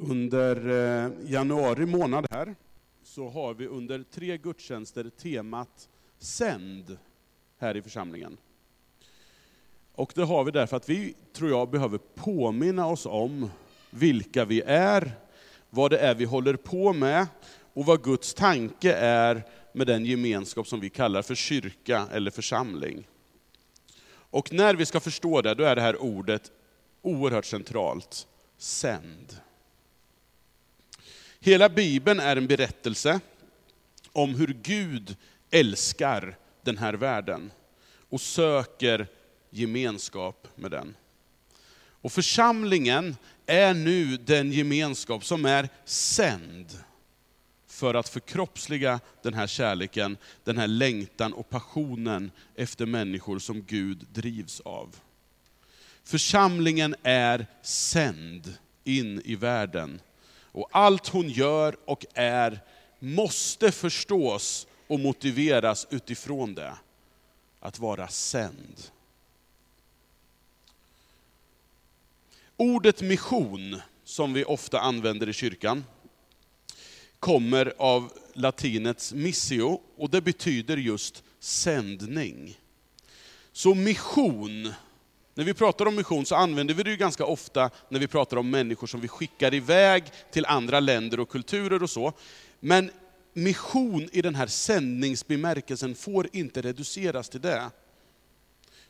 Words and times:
Under 0.00 0.68
eh, 0.68 1.10
januari 1.30 1.86
månad 1.86 2.26
här 2.30 2.54
så 3.02 3.28
har 3.28 3.54
vi 3.54 3.66
under 3.66 4.04
tre 4.10 4.38
gudstjänster 4.38 5.10
temat 5.22 5.88
Sänd 6.18 6.98
här 7.58 7.76
i 7.76 7.82
församlingen. 7.82 8.36
Och 9.94 10.12
det 10.14 10.24
har 10.24 10.44
vi 10.44 10.50
därför 10.50 10.76
att 10.76 10.88
vi, 10.88 11.14
tror 11.32 11.50
jag, 11.50 11.70
behöver 11.70 11.98
påminna 11.98 12.86
oss 12.86 13.06
om 13.06 13.50
vilka 13.90 14.44
vi 14.44 14.60
är, 14.66 15.12
vad 15.70 15.90
det 15.90 15.98
är 15.98 16.14
vi 16.14 16.24
håller 16.24 16.56
på 16.56 16.92
med 16.92 17.26
och 17.72 17.86
vad 17.86 18.02
Guds 18.02 18.34
tanke 18.34 18.92
är 18.92 19.42
med 19.72 19.86
den 19.86 20.04
gemenskap 20.04 20.66
som 20.66 20.80
vi 20.80 20.90
kallar 20.90 21.22
för 21.22 21.34
kyrka 21.34 22.06
eller 22.12 22.30
församling. 22.30 23.08
Och 24.10 24.52
när 24.52 24.74
vi 24.74 24.86
ska 24.86 25.00
förstå 25.00 25.42
det, 25.42 25.54
då 25.54 25.64
är 25.64 25.76
det 25.76 25.82
här 25.82 26.02
ordet 26.02 26.50
oerhört 27.02 27.44
centralt. 27.44 28.26
Sänd. 28.56 29.40
Hela 31.48 31.68
Bibeln 31.68 32.20
är 32.20 32.36
en 32.36 32.46
berättelse 32.46 33.20
om 34.12 34.34
hur 34.34 34.56
Gud 34.62 35.16
älskar 35.50 36.36
den 36.62 36.78
här 36.78 36.94
världen 36.94 37.50
och 38.08 38.20
söker 38.20 39.06
gemenskap 39.50 40.48
med 40.54 40.70
den. 40.70 40.96
Och 41.78 42.12
församlingen 42.12 43.16
är 43.46 43.74
nu 43.74 44.16
den 44.16 44.52
gemenskap 44.52 45.24
som 45.24 45.44
är 45.44 45.68
sänd 45.84 46.78
för 47.66 47.94
att 47.94 48.08
förkroppsliga 48.08 49.00
den 49.22 49.34
här 49.34 49.46
kärleken, 49.46 50.16
den 50.44 50.58
här 50.58 50.68
längtan 50.68 51.32
och 51.32 51.50
passionen 51.50 52.30
efter 52.54 52.86
människor 52.86 53.38
som 53.38 53.62
Gud 53.62 54.06
drivs 54.12 54.60
av. 54.60 54.96
Församlingen 56.04 56.94
är 57.02 57.46
sänd 57.62 58.54
in 58.84 59.22
i 59.24 59.34
världen 59.34 60.00
och 60.52 60.68
allt 60.72 61.08
hon 61.08 61.28
gör 61.28 61.76
och 61.84 62.06
är 62.14 62.60
måste 62.98 63.72
förstås 63.72 64.66
och 64.86 65.00
motiveras 65.00 65.86
utifrån 65.90 66.54
det. 66.54 66.74
Att 67.60 67.78
vara 67.78 68.08
sänd. 68.08 68.82
Ordet 72.56 73.02
mission, 73.02 73.80
som 74.04 74.32
vi 74.32 74.44
ofta 74.44 74.80
använder 74.80 75.28
i 75.28 75.32
kyrkan, 75.32 75.84
kommer 77.18 77.72
av 77.78 78.12
latinets 78.32 79.12
missio, 79.12 79.80
och 79.96 80.10
det 80.10 80.20
betyder 80.20 80.76
just 80.76 81.22
sändning. 81.40 82.58
Så 83.52 83.74
mission 83.74 84.72
när 85.38 85.44
vi 85.44 85.54
pratar 85.54 85.86
om 85.86 85.96
mission 85.96 86.26
så 86.26 86.34
använder 86.34 86.74
vi 86.74 86.82
det 86.82 86.90
ju 86.90 86.96
ganska 86.96 87.24
ofta 87.24 87.70
när 87.88 88.00
vi 88.00 88.06
pratar 88.06 88.36
om 88.36 88.50
människor 88.50 88.86
som 88.86 89.00
vi 89.00 89.08
skickar 89.08 89.54
iväg 89.54 90.04
till 90.30 90.46
andra 90.46 90.80
länder 90.80 91.20
och 91.20 91.28
kulturer 91.28 91.82
och 91.82 91.90
så. 91.90 92.12
Men 92.60 92.90
mission 93.32 94.08
i 94.12 94.22
den 94.22 94.34
här 94.34 94.46
sändningsbemärkelsen 94.46 95.94
får 95.94 96.28
inte 96.32 96.62
reduceras 96.62 97.28
till 97.28 97.40
det. 97.40 97.70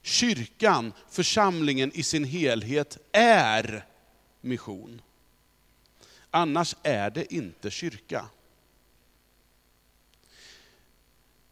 Kyrkan, 0.03 0.93
församlingen 1.11 1.91
i 1.95 2.03
sin 2.03 2.25
helhet, 2.25 2.99
är 3.13 3.85
mission. 4.41 5.03
Annars 6.31 6.77
är 6.83 7.11
det 7.11 7.35
inte 7.35 7.71
kyrka. 7.71 8.25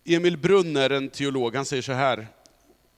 Emil 0.05 0.36
Brunner, 0.36 0.91
en 0.91 1.08
teolog, 1.08 1.56
han 1.56 1.64
säger 1.64 1.83
så 1.83 1.92
här, 1.92 2.28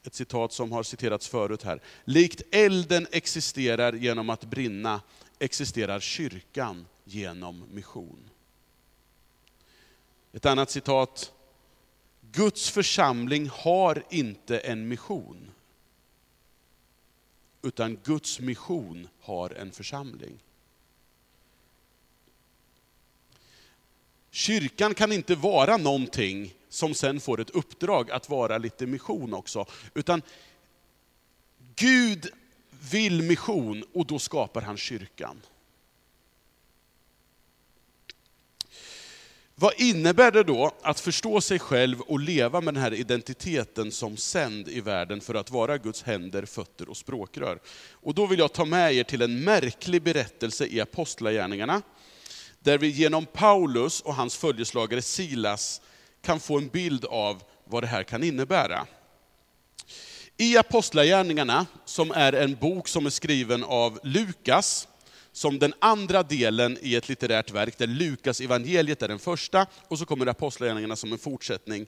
ett 0.05 0.15
citat 0.15 0.53
som 0.53 0.73
har 0.73 0.83
citerats 0.83 1.29
förut 1.29 1.63
här. 1.63 1.83
Likt 2.05 2.43
elden 2.51 3.07
existerar 3.13 3.93
genom 3.93 4.31
att 4.31 4.45
brinna, 4.45 5.01
existerar 5.39 6.01
kyrkan 6.01 6.87
genom 7.05 7.65
mission. 7.73 8.31
Ett 10.33 10.47
annat 10.47 10.71
citat. 10.71 11.33
Guds 12.33 12.71
församling 12.71 13.49
har 13.53 14.03
inte 14.11 14.59
en 14.59 14.89
mission. 14.89 15.51
Utan 17.63 17.99
Guds 18.05 18.41
mission 18.41 19.09
har 19.21 19.51
en 19.51 19.73
församling. 19.73 20.39
Kyrkan 24.31 24.95
kan 24.95 25.13
inte 25.13 25.35
vara 25.35 25.77
någonting 25.77 26.55
som 26.69 26.95
sen 26.95 27.21
får 27.21 27.41
ett 27.41 27.51
uppdrag 27.51 28.11
att 28.11 28.29
vara 28.29 28.59
lite 28.59 28.87
mission 28.87 29.35
också. 29.35 29.67
Utan 29.95 30.23
Gud 31.77 32.27
vill 32.91 33.23
mission 33.23 33.85
och 33.95 34.07
då 34.07 34.19
skapar 34.19 34.63
han 34.63 34.77
kyrkan. 34.77 35.41
Vad 39.61 39.73
innebär 39.77 40.31
det 40.31 40.43
då 40.43 40.73
att 40.83 41.01
förstå 41.01 41.41
sig 41.41 41.59
själv 41.59 42.01
och 42.01 42.21
leva 42.21 42.61
med 42.61 42.75
den 42.75 42.83
här 42.83 42.95
identiteten 42.95 43.93
som 43.93 44.17
sänd 44.17 44.69
i 44.69 44.81
världen 44.81 45.21
för 45.21 45.35
att 45.35 45.51
vara 45.51 45.79
Guds 45.79 46.03
händer, 46.03 46.45
fötter 46.45 46.89
och 46.89 46.97
språkrör? 46.97 47.59
Och 47.91 48.15
då 48.15 48.27
vill 48.27 48.39
jag 48.39 48.53
ta 48.53 48.65
med 48.65 48.95
er 48.95 49.05
till 49.05 49.23
en 49.23 49.45
märklig 49.45 50.03
berättelse 50.03 50.67
i 50.67 50.81
Apostlagärningarna, 50.81 51.83
där 52.61 52.79
vi 52.79 52.89
genom 52.89 53.27
Paulus 53.27 54.01
och 54.01 54.15
hans 54.15 54.37
följeslagare 54.37 55.03
Silas 55.03 55.81
kan 56.29 56.41
få 56.41 56.59
en 56.59 56.69
bild 56.69 57.05
av 57.05 57.43
vad 57.65 57.83
det 57.83 57.87
här 57.87 58.03
kan 58.03 58.25
innebära. 58.25 58.87
I 60.37 60.57
Apostlagärningarna, 60.59 61.67
som 61.85 62.11
är 62.11 62.33
en 62.33 62.55
bok 62.55 62.89
som 62.89 63.07
är 63.07 63.11
skriven 63.11 63.65
av 63.65 64.01
Lukas, 64.03 64.89
som 65.33 65.59
den 65.59 65.75
andra 65.79 66.23
delen 66.23 66.79
i 66.83 66.95
ett 66.95 67.09
litterärt 67.09 67.51
verk, 67.51 67.79
där 67.79 67.87
Lukas 67.87 68.41
evangeliet 68.41 69.03
är 69.03 69.09
den 69.09 69.19
första, 69.19 69.67
och 69.89 69.99
så 69.99 70.07
kommer 70.07 70.27
Apostlagärningarna 70.27 70.97
som 70.97 71.13
en 71.13 71.19
fortsättning. 71.19 71.87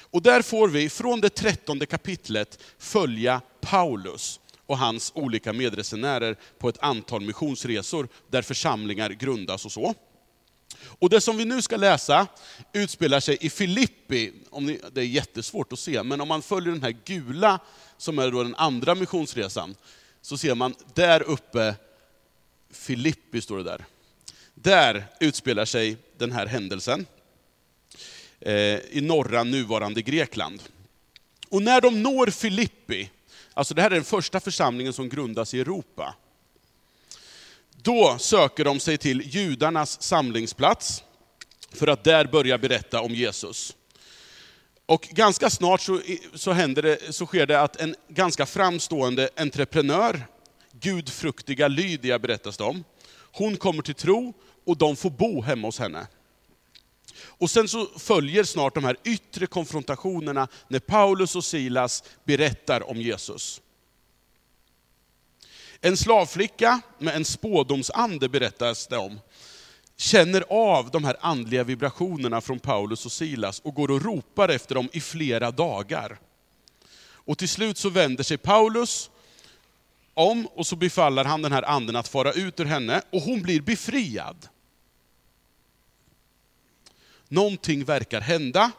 Och 0.00 0.22
där 0.22 0.42
får 0.42 0.68
vi 0.68 0.90
från 0.90 1.20
det 1.20 1.30
trettonde 1.30 1.86
kapitlet 1.86 2.58
följa 2.78 3.40
Paulus 3.60 4.40
och 4.66 4.78
hans 4.78 5.12
olika 5.14 5.52
medresenärer 5.52 6.36
på 6.58 6.68
ett 6.68 6.82
antal 6.82 7.20
missionsresor, 7.20 8.08
där 8.28 8.42
församlingar 8.42 9.10
grundas 9.10 9.64
och 9.64 9.72
så. 9.72 9.94
Och 10.82 11.10
det 11.10 11.20
som 11.20 11.36
vi 11.36 11.44
nu 11.44 11.62
ska 11.62 11.76
läsa 11.76 12.26
utspelar 12.72 13.20
sig 13.20 13.38
i 13.40 13.50
Filippi. 13.50 14.32
Om 14.50 14.66
ni, 14.66 14.80
det 14.92 15.00
är 15.00 15.04
jättesvårt 15.04 15.72
att 15.72 15.78
se, 15.78 16.02
men 16.02 16.20
om 16.20 16.28
man 16.28 16.42
följer 16.42 16.72
den 16.72 16.82
här 16.82 16.96
gula, 17.04 17.58
som 17.96 18.18
är 18.18 18.30
då 18.30 18.42
den 18.42 18.54
andra 18.54 18.94
missionsresan, 18.94 19.74
så 20.22 20.38
ser 20.38 20.54
man 20.54 20.74
där 20.94 21.22
uppe, 21.22 21.74
Filippi 22.70 23.40
står 23.40 23.58
det 23.58 23.64
där. 23.64 23.84
Där 24.54 25.04
utspelar 25.20 25.64
sig 25.64 25.96
den 26.18 26.32
här 26.32 26.46
händelsen, 26.46 27.06
eh, 28.40 28.78
i 28.78 29.00
norra 29.02 29.44
nuvarande 29.44 30.02
Grekland. 30.02 30.62
Och 31.48 31.62
när 31.62 31.80
de 31.80 32.02
når 32.02 32.26
Filippi, 32.26 33.10
alltså 33.54 33.74
det 33.74 33.82
här 33.82 33.90
är 33.90 33.94
den 33.94 34.04
första 34.04 34.40
församlingen 34.40 34.92
som 34.92 35.08
grundas 35.08 35.54
i 35.54 35.60
Europa, 35.60 36.14
då 37.82 38.18
söker 38.18 38.64
de 38.64 38.80
sig 38.80 38.98
till 38.98 39.22
judarnas 39.34 40.02
samlingsplats, 40.02 41.02
för 41.72 41.86
att 41.86 42.04
där 42.04 42.24
börja 42.24 42.58
berätta 42.58 43.00
om 43.00 43.14
Jesus. 43.14 43.76
Och 44.86 45.02
ganska 45.02 45.50
snart 45.50 45.80
så, 45.80 46.00
så, 46.34 46.52
händer 46.52 46.82
det, 46.82 47.14
så 47.14 47.26
sker 47.26 47.46
det 47.46 47.60
att 47.60 47.76
en 47.76 47.94
ganska 48.08 48.46
framstående 48.46 49.28
entreprenör, 49.36 50.26
gudfruktiga 50.72 51.68
Lydia 51.68 52.18
berättas 52.18 52.56
det 52.56 52.64
om, 52.64 52.84
hon 53.32 53.56
kommer 53.56 53.82
till 53.82 53.94
tro 53.94 54.32
och 54.66 54.76
de 54.76 54.96
får 54.96 55.10
bo 55.10 55.42
hemma 55.42 55.68
hos 55.68 55.78
henne. 55.78 56.06
Och 57.22 57.50
sen 57.50 57.68
så 57.68 57.86
följer 57.86 58.44
snart 58.44 58.74
de 58.74 58.84
här 58.84 58.96
yttre 59.04 59.46
konfrontationerna 59.46 60.48
när 60.68 60.78
Paulus 60.78 61.36
och 61.36 61.44
Silas 61.44 62.04
berättar 62.24 62.90
om 62.90 62.96
Jesus. 62.96 63.60
En 65.80 65.96
slavflicka 65.96 66.80
med 66.98 67.16
en 67.16 67.24
spådomsande 67.24 68.28
berättas 68.28 68.86
det 68.86 68.96
om, 68.96 69.20
känner 69.96 70.44
av 70.48 70.90
de 70.90 71.04
här 71.04 71.16
andliga 71.20 71.64
vibrationerna 71.64 72.40
från 72.40 72.58
Paulus 72.58 73.06
och 73.06 73.12
Silas 73.12 73.60
och 73.60 73.74
går 73.74 73.90
och 73.90 74.02
ropar 74.02 74.48
efter 74.48 74.74
dem 74.74 74.88
i 74.92 75.00
flera 75.00 75.50
dagar. 75.50 76.18
Och 77.02 77.38
till 77.38 77.48
slut 77.48 77.78
så 77.78 77.88
vänder 77.88 78.24
sig 78.24 78.38
Paulus 78.38 79.10
om 80.14 80.46
och 80.46 80.66
så 80.66 80.76
befaller 80.76 81.24
han 81.24 81.42
den 81.42 81.52
här 81.52 81.62
anden 81.62 81.96
att 81.96 82.08
fara 82.08 82.32
ut 82.32 82.60
ur 82.60 82.64
henne 82.64 83.02
och 83.10 83.22
hon 83.22 83.42
blir 83.42 83.60
befriad. 83.60 84.48
Någonting 87.28 87.84
verkar 87.84 88.20
hända, 88.20 88.70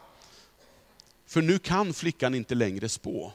för 1.26 1.42
nu 1.42 1.58
kan 1.58 1.94
flickan 1.94 2.34
inte 2.34 2.54
längre 2.54 2.88
spå. 2.88 3.32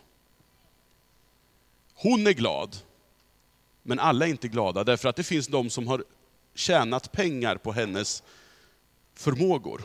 Hon 1.94 2.28
är 2.28 2.32
glad, 2.32 2.78
men 3.88 4.00
alla 4.00 4.26
är 4.26 4.30
inte 4.30 4.48
glada, 4.48 4.84
därför 4.84 5.10
att 5.10 5.16
det 5.16 5.24
finns 5.24 5.48
de 5.48 5.70
som 5.70 5.88
har 5.88 6.04
tjänat 6.56 7.12
pengar 7.12 7.56
på 7.58 7.72
hennes 7.72 8.24
förmågor. 9.16 9.82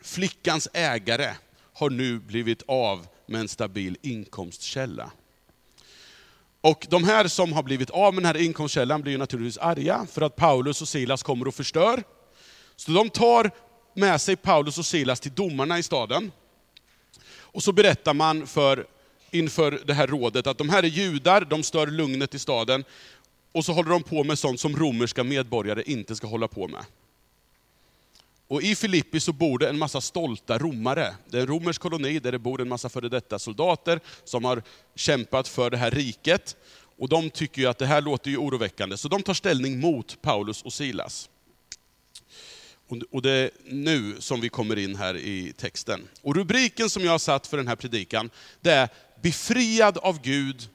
Flickans 0.00 0.68
ägare 0.72 1.34
har 1.72 1.90
nu 1.90 2.18
blivit 2.18 2.62
av 2.66 3.06
med 3.26 3.40
en 3.40 3.48
stabil 3.48 3.96
inkomstkälla. 4.02 5.10
Och 6.60 6.86
de 6.90 7.04
här 7.04 7.28
som 7.28 7.52
har 7.52 7.62
blivit 7.62 7.90
av 7.90 8.14
med 8.14 8.22
den 8.22 8.36
här 8.36 8.42
inkomstkällan 8.42 9.02
blir 9.02 9.12
ju 9.12 9.18
naturligtvis 9.18 9.58
arga 9.58 10.06
för 10.10 10.22
att 10.22 10.36
Paulus 10.36 10.82
och 10.82 10.88
Silas 10.88 11.22
kommer 11.22 11.48
och 11.48 11.54
förstör. 11.54 12.02
Så 12.76 12.90
de 12.90 13.10
tar 13.10 13.50
med 13.94 14.20
sig 14.20 14.36
Paulus 14.36 14.78
och 14.78 14.86
Silas 14.86 15.20
till 15.20 15.34
domarna 15.34 15.78
i 15.78 15.82
staden. 15.82 16.32
Och 17.34 17.62
så 17.62 17.72
berättar 17.72 18.14
man 18.14 18.46
för, 18.46 18.86
inför 19.32 19.80
det 19.84 19.94
här 19.94 20.06
rådet 20.06 20.46
att 20.46 20.58
de 20.58 20.68
här 20.68 20.82
är 20.82 20.88
judar, 20.88 21.40
de 21.50 21.62
stör 21.62 21.86
lugnet 21.86 22.34
i 22.34 22.38
staden. 22.38 22.84
Och 23.52 23.64
så 23.64 23.72
håller 23.72 23.90
de 23.90 24.02
på 24.02 24.24
med 24.24 24.38
sånt 24.38 24.60
som 24.60 24.76
romerska 24.76 25.24
medborgare 25.24 25.82
inte 25.86 26.16
ska 26.16 26.26
hålla 26.26 26.48
på 26.48 26.68
med. 26.68 26.84
Och 28.48 28.62
I 28.62 28.74
Filippi 28.74 29.20
så 29.20 29.32
bor 29.32 29.58
det 29.58 29.68
en 29.68 29.78
massa 29.78 30.00
stolta 30.00 30.58
romare. 30.58 31.14
Det 31.28 31.36
är 31.36 31.40
en 31.40 31.46
romersk 31.46 31.80
koloni 31.80 32.18
där 32.18 32.32
det 32.32 32.38
bor 32.38 32.60
en 32.60 32.68
massa 32.68 32.88
före 32.88 33.08
detta 33.08 33.38
soldater 33.38 34.00
som 34.24 34.44
har 34.44 34.62
kämpat 34.94 35.48
för 35.48 35.70
det 35.70 35.76
här 35.76 35.90
riket. 35.90 36.56
Och 36.98 37.08
de 37.08 37.30
tycker 37.30 37.62
ju 37.62 37.68
att 37.68 37.78
det 37.78 37.86
här 37.86 38.00
låter 38.00 38.30
ju 38.30 38.36
oroväckande, 38.36 38.96
så 38.96 39.08
de 39.08 39.22
tar 39.22 39.34
ställning 39.34 39.80
mot 39.80 40.22
Paulus 40.22 40.62
och 40.62 40.72
Silas. 40.72 41.28
Och 43.10 43.22
det 43.22 43.30
är 43.30 43.50
nu 43.68 44.16
som 44.18 44.40
vi 44.40 44.48
kommer 44.48 44.78
in 44.78 44.96
här 44.96 45.16
i 45.16 45.52
texten. 45.56 46.08
Och 46.22 46.36
rubriken 46.36 46.90
som 46.90 47.04
jag 47.04 47.10
har 47.10 47.18
satt 47.18 47.46
för 47.46 47.56
den 47.56 47.68
här 47.68 47.76
predikan, 47.76 48.30
det 48.60 48.72
är 48.72 48.88
Befriad 49.22 49.98
av 49.98 50.22
Gud, 50.22 50.68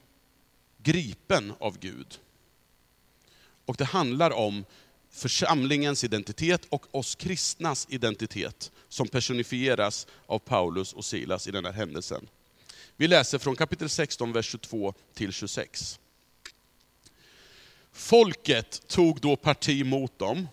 gripen 0.82 1.52
av 1.60 1.78
Gud. 1.78 2.18
Och 3.64 3.76
det 3.76 3.84
handlar 3.84 4.30
om 4.30 4.64
församlingens 5.10 6.04
identitet 6.04 6.62
och 6.68 6.94
oss 6.94 7.14
kristnas 7.14 7.86
identitet, 7.90 8.72
som 8.88 9.08
personifieras 9.08 10.06
av 10.26 10.38
Paulus 10.38 10.92
och 10.92 11.04
Silas 11.04 11.46
i 11.46 11.50
den 11.50 11.64
här 11.64 11.72
händelsen. 11.72 12.28
Vi 12.96 13.08
läser 13.08 13.38
från 13.38 13.56
kapitel 13.56 13.88
16, 13.88 14.32
vers 14.32 14.46
22 14.46 14.94
till 15.14 15.32
26. 15.32 15.98
Folket 17.92 18.88
tog 18.88 19.20
då 19.20 19.36
parti 19.36 19.86
mot 19.86 20.18
dem, 20.18 20.48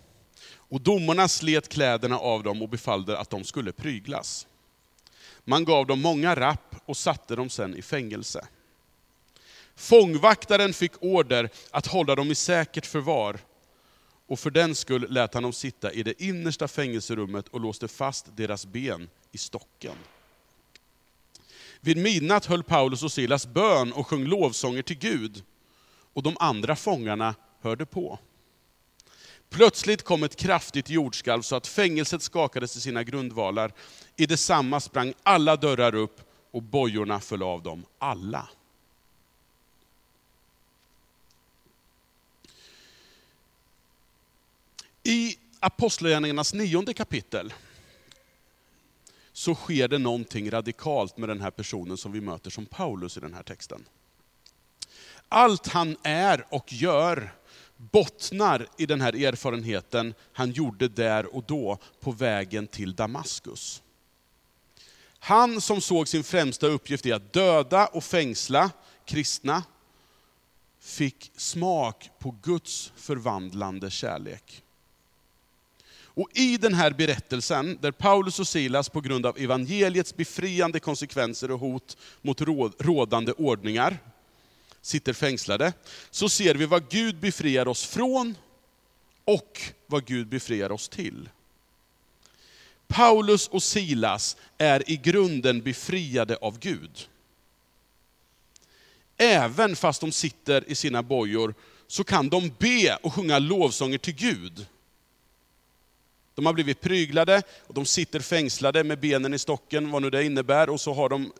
och 0.47 0.81
domarna 0.81 1.27
slet 1.27 1.69
kläderna 1.69 2.19
av 2.19 2.43
dem 2.43 2.61
och 2.61 2.69
befallde 2.69 3.17
att 3.17 3.29
de 3.29 3.43
skulle 3.43 3.71
pryglas. 3.71 4.47
Man 5.43 5.65
gav 5.65 5.87
dem 5.87 6.01
många 6.01 6.35
rapp 6.35 6.64
och 6.85 6.97
satte 6.97 7.35
dem 7.35 7.49
sen 7.49 7.75
i 7.75 7.81
fängelse. 7.81 8.47
Fångvaktaren 9.75 10.73
fick 10.73 10.91
order 10.99 11.49
att 11.71 11.87
hålla 11.87 12.15
dem 12.15 12.31
i 12.31 12.35
säkert 12.35 12.85
förvar, 12.85 13.39
och 14.27 14.39
för 14.39 14.49
den 14.49 14.75
skull 14.75 15.07
lät 15.09 15.33
han 15.33 15.43
dem 15.43 15.53
sitta 15.53 15.91
i 15.91 16.03
det 16.03 16.21
innersta 16.21 16.67
fängelserummet 16.67 17.47
och 17.47 17.59
låste 17.59 17.87
fast 17.87 18.25
deras 18.37 18.65
ben 18.65 19.09
i 19.31 19.37
stocken. 19.37 19.95
Vid 21.81 21.97
midnatt 21.97 22.45
höll 22.45 22.63
Paulus 22.63 23.03
och 23.03 23.11
Silas 23.11 23.47
bön 23.47 23.93
och 23.93 24.07
sjöng 24.07 24.23
lovsånger 24.23 24.81
till 24.81 24.97
Gud, 24.97 25.43
och 26.13 26.23
de 26.23 26.37
andra 26.39 26.75
fångarna 26.75 27.35
hörde 27.61 27.85
på. 27.85 28.19
Plötsligt 29.49 30.03
kom 30.03 30.23
ett 30.23 30.35
kraftigt 30.35 30.89
jordskalv 30.89 31.41
så 31.41 31.55
att 31.55 31.67
fängelset 31.67 32.21
skakades 32.21 32.75
i 32.75 32.81
sina 32.81 33.03
grundvalar. 33.03 33.71
I 34.15 34.25
detsamma 34.25 34.79
sprang 34.79 35.13
alla 35.23 35.55
dörrar 35.55 35.95
upp 35.95 36.24
och 36.55 36.63
bojorna 36.63 37.19
föll 37.19 37.43
av 37.43 37.63
dem 37.63 37.85
alla. 37.99 38.49
I 45.03 45.37
Apostlagärningarnas 45.59 46.53
nionde 46.53 46.93
kapitel 46.93 47.53
så 49.33 49.55
sker 49.55 49.87
det 49.87 49.97
någonting 49.97 50.51
radikalt 50.51 51.17
med 51.17 51.29
den 51.29 51.41
här 51.41 51.51
personen 51.51 51.97
som 51.97 52.11
vi 52.11 52.21
möter 52.21 52.49
som 52.49 52.65
Paulus 52.65 53.17
i 53.17 53.19
den 53.19 53.33
här 53.33 53.43
texten. 53.43 53.85
Allt 55.29 55.67
han 55.67 55.97
är 56.03 56.45
och 56.49 56.73
gör 56.73 57.35
bottnar 57.77 58.67
i 58.77 58.85
den 58.85 59.01
här 59.01 59.25
erfarenheten 59.25 60.13
han 60.33 60.51
gjorde 60.51 60.87
där 60.87 61.35
och 61.35 61.43
då 61.43 61.77
på 61.99 62.11
vägen 62.11 62.67
till 62.67 62.95
Damaskus. 62.95 63.81
Han 65.25 65.61
som 65.61 65.81
såg 65.81 66.07
sin 66.07 66.23
främsta 66.23 66.67
uppgift 66.67 67.05
i 67.05 67.11
att 67.11 67.33
döda 67.33 67.87
och 67.87 68.03
fängsla 68.03 68.71
kristna, 69.05 69.63
fick 70.79 71.31
smak 71.35 72.09
på 72.19 72.35
Guds 72.43 72.91
förvandlande 72.95 73.91
kärlek. 73.91 74.63
Och 75.97 76.29
i 76.33 76.57
den 76.57 76.73
här 76.73 76.91
berättelsen, 76.91 77.77
där 77.81 77.91
Paulus 77.91 78.39
och 78.39 78.47
Silas 78.47 78.89
på 78.89 79.01
grund 79.01 79.25
av 79.25 79.37
evangeliets 79.37 80.15
befriande 80.15 80.79
konsekvenser 80.79 81.51
och 81.51 81.59
hot 81.59 81.97
mot 82.21 82.41
rådande 82.81 83.31
ordningar, 83.31 83.97
sitter 84.81 85.13
fängslade, 85.13 85.73
så 86.11 86.29
ser 86.29 86.55
vi 86.55 86.65
vad 86.65 86.89
Gud 86.89 87.19
befriar 87.19 87.67
oss 87.67 87.85
från 87.85 88.37
och 89.23 89.61
vad 89.87 90.05
Gud 90.05 90.27
befriar 90.27 90.71
oss 90.71 90.89
till. 90.89 91.29
Paulus 92.87 93.47
och 93.47 93.63
Silas 93.63 94.37
är 94.57 94.91
i 94.91 94.97
grunden 94.97 95.61
befriade 95.61 96.35
av 96.35 96.59
Gud. 96.59 97.07
Även 99.17 99.75
fast 99.75 100.01
de 100.01 100.11
sitter 100.11 100.69
i 100.69 100.75
sina 100.75 101.03
bojor 101.03 101.53
så 101.87 102.03
kan 102.03 102.29
de 102.29 102.51
be 102.59 102.95
och 102.95 103.13
sjunga 103.13 103.39
lovsånger 103.39 103.97
till 103.97 104.15
Gud. 104.15 104.65
De 106.35 106.45
har 106.45 106.53
blivit 106.53 106.81
pryglade, 106.81 107.41
och 107.67 107.73
de 107.73 107.85
sitter 107.85 108.19
fängslade 108.19 108.83
med 108.83 108.99
benen 108.99 109.33
i 109.33 109.39
stocken, 109.39 109.91
vad 109.91 110.01
nu 110.01 110.09
det 110.09 110.25
innebär, 110.25 110.69
och 110.69 110.81
så 110.81 110.93
har 110.93 111.09
de 111.09 111.31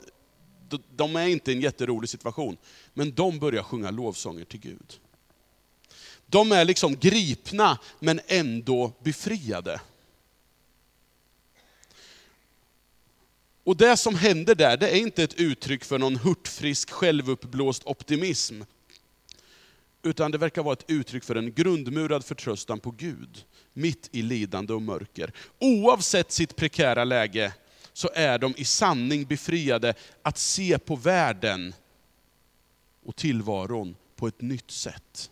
de 0.96 1.16
är 1.16 1.28
inte 1.28 1.52
i 1.52 1.56
en 1.56 1.62
jätterolig 1.62 2.10
situation, 2.10 2.58
men 2.94 3.14
de 3.14 3.40
börjar 3.40 3.64
sjunga 3.64 3.92
lovsånger 3.92 4.46
till 4.46 4.60
Gud. 4.60 5.00
De 6.26 6.52
är 6.52 6.66
liksom 6.66 6.96
gripna, 6.96 7.80
men 8.00 8.22
ändå 8.28 8.92
befriade. 9.04 9.82
Och 13.66 13.78
det 13.78 13.98
som 13.98 14.16
händer 14.16 14.56
där, 14.56 14.78
det 14.78 14.90
är 14.90 14.98
inte 14.98 15.24
ett 15.24 15.34
uttryck 15.34 15.84
för 15.84 16.00
någon 16.00 16.16
hurtfrisk, 16.16 16.92
självuppblåst 16.92 17.86
optimism. 17.86 18.62
Utan 20.04 20.32
det 20.32 20.38
verkar 20.38 20.64
vara 20.64 20.74
ett 20.74 20.86
uttryck 20.88 21.24
för 21.24 21.36
en 21.36 21.54
grundmurad 21.54 22.26
förtröstan 22.26 22.80
på 22.80 22.92
Gud, 22.92 23.46
mitt 23.74 24.10
i 24.12 24.22
lidande 24.22 24.74
och 24.74 24.82
mörker. 24.82 25.32
Oavsett 25.60 26.32
sitt 26.32 26.56
prekära 26.56 27.04
läge, 27.04 27.54
så 27.94 28.10
är 28.14 28.40
de 28.40 28.54
i 28.58 28.66
sanning 28.66 29.26
befriade 29.26 29.94
att 30.22 30.38
se 30.38 30.80
på 30.80 30.96
världen 30.96 31.74
och 33.06 33.16
tillvaron 33.16 33.96
på 34.16 34.28
ett 34.28 34.42
nytt 34.42 34.72
sätt. 34.72 35.30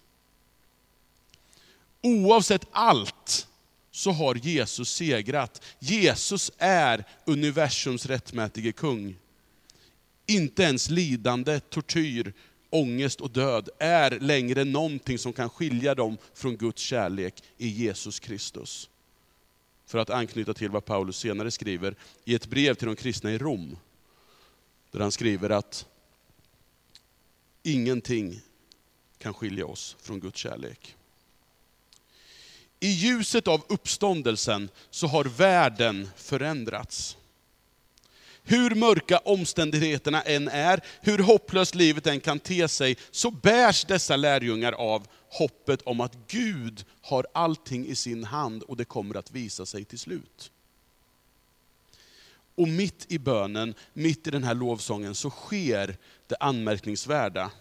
Oavsett 2.01 2.67
allt 2.71 3.47
så 3.95 4.11
har 4.11 4.35
Jesus 4.35 4.89
segrat. 4.89 5.61
Jesus 5.79 6.51
är 6.57 7.03
universums 7.25 8.05
rättmätige 8.05 8.71
kung. 8.71 9.15
Inte 10.25 10.63
ens 10.63 10.89
lidande, 10.89 11.59
tortyr, 11.59 12.33
ångest 12.69 13.21
och 13.21 13.29
död 13.29 13.69
är 13.79 14.19
längre 14.19 14.63
någonting 14.63 15.17
som 15.17 15.33
kan 15.33 15.49
skilja 15.49 15.95
dem 15.95 16.17
från 16.33 16.57
Guds 16.57 16.81
kärlek 16.81 17.43
i 17.57 17.67
Jesus 17.67 18.19
Kristus 18.19 18.89
för 19.85 19.97
att 19.97 20.09
anknyta 20.09 20.53
till 20.53 20.69
vad 20.69 20.85
Paulus 20.85 21.17
senare 21.17 21.51
skriver 21.51 21.95
i 22.25 22.35
ett 22.35 22.47
brev 22.47 22.73
till 22.73 22.87
de 22.87 22.95
kristna 22.95 23.31
i 23.31 23.37
Rom. 23.37 23.77
Där 24.91 24.99
han 24.99 25.11
skriver 25.11 25.49
att 25.49 25.85
ingenting 27.63 28.41
kan 29.17 29.33
skilja 29.33 29.65
oss 29.65 29.95
från 29.99 30.19
Guds 30.19 30.39
kärlek. 30.39 30.95
I 32.83 32.87
ljuset 32.87 33.47
av 33.47 33.65
uppståndelsen 33.69 34.69
så 34.89 35.07
har 35.07 35.25
världen 35.25 36.09
förändrats. 36.15 37.17
Hur 38.43 38.75
mörka 38.75 39.17
omständigheterna 39.17 40.21
än 40.21 40.47
är, 40.47 40.81
hur 41.01 41.19
hopplöst 41.19 41.75
livet 41.75 42.07
än 42.07 42.19
kan 42.19 42.39
te 42.39 42.67
sig, 42.67 42.97
så 43.11 43.31
bärs 43.31 43.85
dessa 43.85 44.15
lärjungar 44.15 44.71
av 44.71 45.07
hoppet 45.29 45.81
om 45.81 46.01
att 46.01 46.17
Gud 46.27 46.85
har 47.01 47.27
allting 47.33 47.87
i 47.87 47.95
sin 47.95 48.23
hand 48.23 48.63
och 48.63 48.77
det 48.77 48.85
kommer 48.85 49.17
att 49.17 49.31
visa 49.31 49.65
sig 49.65 49.85
till 49.85 49.99
slut. 49.99 50.51
Och 52.55 52.67
mitt 52.67 53.05
i 53.09 53.19
bönen, 53.19 53.73
mitt 53.93 54.27
i 54.27 54.31
den 54.31 54.43
här 54.43 54.55
lovsången, 54.55 55.15
så 55.15 55.29
sker 55.29 55.97
det 56.27 56.35
anmärkningsvärda. 56.39 57.51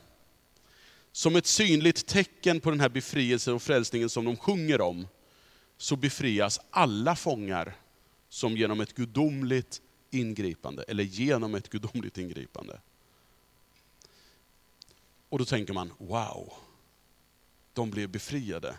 Som 1.12 1.36
ett 1.36 1.46
synligt 1.46 2.06
tecken 2.06 2.60
på 2.60 2.70
den 2.70 2.80
här 2.80 2.88
befrielsen 2.88 3.54
och 3.54 3.62
frälsningen 3.62 4.10
som 4.10 4.24
de 4.24 4.36
sjunger 4.36 4.80
om, 4.80 5.06
så 5.76 5.96
befrias 5.96 6.60
alla 6.70 7.16
fångar 7.16 7.76
som 8.28 8.56
genom 8.56 8.80
ett 8.80 8.94
gudomligt 8.94 9.80
ingripande, 10.10 10.82
eller 10.82 11.04
genom 11.04 11.54
ett 11.54 11.68
gudomligt 11.68 12.18
ingripande. 12.18 12.80
Och 15.28 15.38
då 15.38 15.44
tänker 15.44 15.72
man, 15.72 15.92
wow, 15.98 16.52
de 17.72 17.90
blev 17.90 18.08
befriade. 18.08 18.76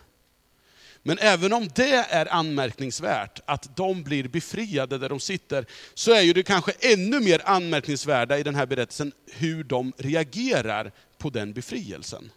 Men 1.06 1.18
även 1.18 1.52
om 1.52 1.68
det 1.74 1.94
är 1.94 2.32
anmärkningsvärt, 2.32 3.40
att 3.44 3.76
de 3.76 4.02
blir 4.02 4.28
befriade 4.28 4.98
där 4.98 5.08
de 5.08 5.20
sitter, 5.20 5.66
så 5.94 6.12
är 6.12 6.20
ju 6.20 6.32
det 6.32 6.42
kanske 6.42 6.72
ännu 6.80 7.20
mer 7.20 7.42
anmärkningsvärda 7.44 8.38
i 8.38 8.42
den 8.42 8.54
här 8.54 8.66
berättelsen 8.66 9.12
hur 9.26 9.64
de 9.64 9.92
reagerar 9.98 10.92
på 11.18 11.30
den 11.30 11.52
befrielsen. 11.52 12.30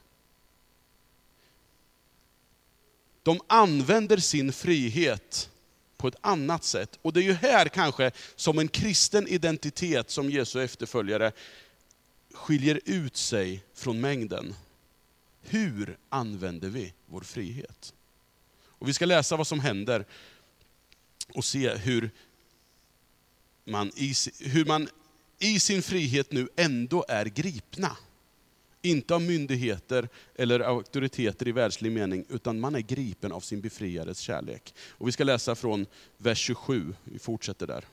De 3.24 3.42
använder 3.48 4.18
sin 4.18 4.54
frihet 4.54 5.50
på 5.98 6.08
ett 6.08 6.18
annat 6.22 6.64
sätt. 6.64 7.00
Och 7.02 7.14
det 7.14 7.20
är 7.20 7.24
ju 7.24 7.34
här 7.34 7.68
kanske 7.68 8.12
som 8.36 8.60
en 8.60 8.68
kristen 8.68 9.28
identitet 9.28 10.10
som 10.10 10.30
Jesu 10.30 10.64
efterföljare 10.64 11.32
skiljer 12.34 12.80
ut 12.86 13.18
sig 13.18 13.64
från 13.74 14.02
mängden. 14.02 14.56
Hur 15.42 15.98
använder 16.10 16.70
vi 16.70 16.94
vår 17.06 17.22
frihet? 17.22 17.94
Och 18.80 18.88
vi 18.90 18.94
ska 18.94 19.06
läsa 19.06 19.38
vad 19.38 19.48
som 19.48 19.60
händer 19.60 20.06
och 21.34 21.46
se 21.46 21.76
hur 21.76 22.10
man 23.66 23.92
i, 23.96 24.14
hur 24.40 24.66
man 24.66 24.90
i 25.40 25.60
sin 25.60 25.82
frihet 25.82 26.32
nu 26.32 26.50
ändå 26.56 27.06
är 27.08 27.26
gripna. 27.26 27.98
Inte 28.82 29.16
av 29.16 29.22
myndigheter 29.22 30.10
eller 30.36 30.60
auktoriteter 30.60 31.48
i 31.48 31.52
världslig 31.52 31.92
mening, 31.92 32.26
utan 32.30 32.60
man 32.60 32.76
är 32.76 32.80
gripen 32.80 33.32
av 33.32 33.40
sin 33.40 33.62
befriares 33.62 34.20
kärlek. 34.20 34.74
Och 34.90 35.08
vi 35.08 35.12
ska 35.12 35.24
läsa 35.24 35.56
från 35.56 35.86
vers 36.18 36.38
27, 36.38 36.94
vi 37.04 37.20
fortsätter 37.20 37.68
där. 37.68 37.86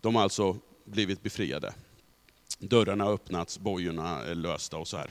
De 0.00 0.14
har 0.14 0.22
alltså 0.22 0.58
blivit 0.84 1.22
befriade. 1.22 1.74
Dörrarna 2.58 3.04
har 3.04 3.12
öppnats, 3.12 3.58
bojorna 3.58 4.22
är 4.22 4.34
lösta 4.34 4.76
och 4.76 4.88
så 4.88 4.96
här. 4.96 5.10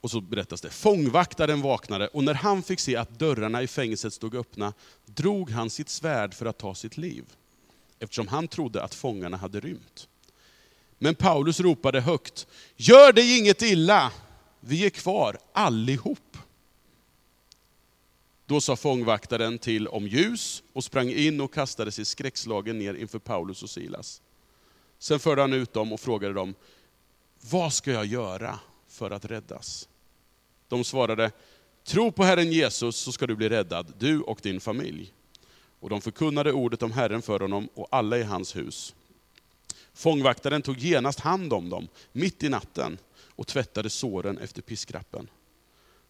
Och 0.00 0.10
så 0.10 0.20
berättas 0.20 0.60
det, 0.60 0.70
fångvaktaren 0.70 1.62
vaknade 1.62 2.08
och 2.08 2.24
när 2.24 2.34
han 2.34 2.62
fick 2.62 2.80
se 2.80 2.96
att 2.96 3.18
dörrarna 3.18 3.62
i 3.62 3.66
fängelset 3.66 4.12
stod 4.14 4.34
öppna, 4.34 4.72
drog 5.04 5.50
han 5.50 5.70
sitt 5.70 5.88
svärd 5.88 6.34
för 6.34 6.46
att 6.46 6.58
ta 6.58 6.74
sitt 6.74 6.96
liv. 6.96 7.24
Eftersom 7.98 8.28
han 8.28 8.48
trodde 8.48 8.82
att 8.82 8.94
fångarna 8.94 9.36
hade 9.36 9.60
rymt. 9.60 10.08
Men 10.98 11.14
Paulus 11.14 11.60
ropade 11.60 12.00
högt, 12.00 12.46
gör 12.76 13.12
dig 13.12 13.38
inget 13.38 13.62
illa, 13.62 14.12
vi 14.60 14.86
är 14.86 14.90
kvar 14.90 15.38
allihop. 15.52 16.38
Då 18.46 18.60
sa 18.60 18.76
fångvaktaren 18.76 19.58
till 19.58 19.88
om 19.88 20.06
ljus 20.06 20.62
och 20.72 20.84
sprang 20.84 21.10
in 21.10 21.40
och 21.40 21.54
kastade 21.54 21.92
sig 21.92 22.04
skräckslagen 22.04 22.78
ner 22.78 22.94
inför 22.94 23.18
Paulus 23.18 23.62
och 23.62 23.70
Silas. 23.70 24.22
Sen 24.98 25.18
förde 25.20 25.42
han 25.42 25.52
ut 25.52 25.72
dem 25.72 25.92
och 25.92 26.00
frågade 26.00 26.34
dem, 26.34 26.54
vad 27.50 27.72
ska 27.72 27.92
jag 27.92 28.06
göra 28.06 28.58
för 28.98 29.10
att 29.10 29.24
räddas? 29.24 29.88
De 30.68 30.84
svarade, 30.84 31.30
tro 31.84 32.12
på 32.12 32.24
Herren 32.24 32.52
Jesus 32.52 32.96
så 32.96 33.12
ska 33.12 33.26
du 33.26 33.36
bli 33.36 33.48
räddad, 33.48 33.92
du 33.98 34.20
och 34.20 34.40
din 34.42 34.60
familj. 34.60 35.12
Och 35.80 35.90
de 35.90 36.00
förkunnade 36.00 36.52
ordet 36.52 36.82
om 36.82 36.92
Herren 36.92 37.22
för 37.22 37.40
honom 37.40 37.68
och 37.74 37.88
alla 37.90 38.18
i 38.18 38.22
hans 38.22 38.56
hus. 38.56 38.94
Fångvaktaren 39.94 40.62
tog 40.62 40.78
genast 40.78 41.20
hand 41.20 41.52
om 41.52 41.70
dem, 41.70 41.88
mitt 42.12 42.42
i 42.42 42.48
natten, 42.48 42.98
och 43.36 43.46
tvättade 43.46 43.90
såren 43.90 44.38
efter 44.38 44.62
piskrappen. 44.62 45.28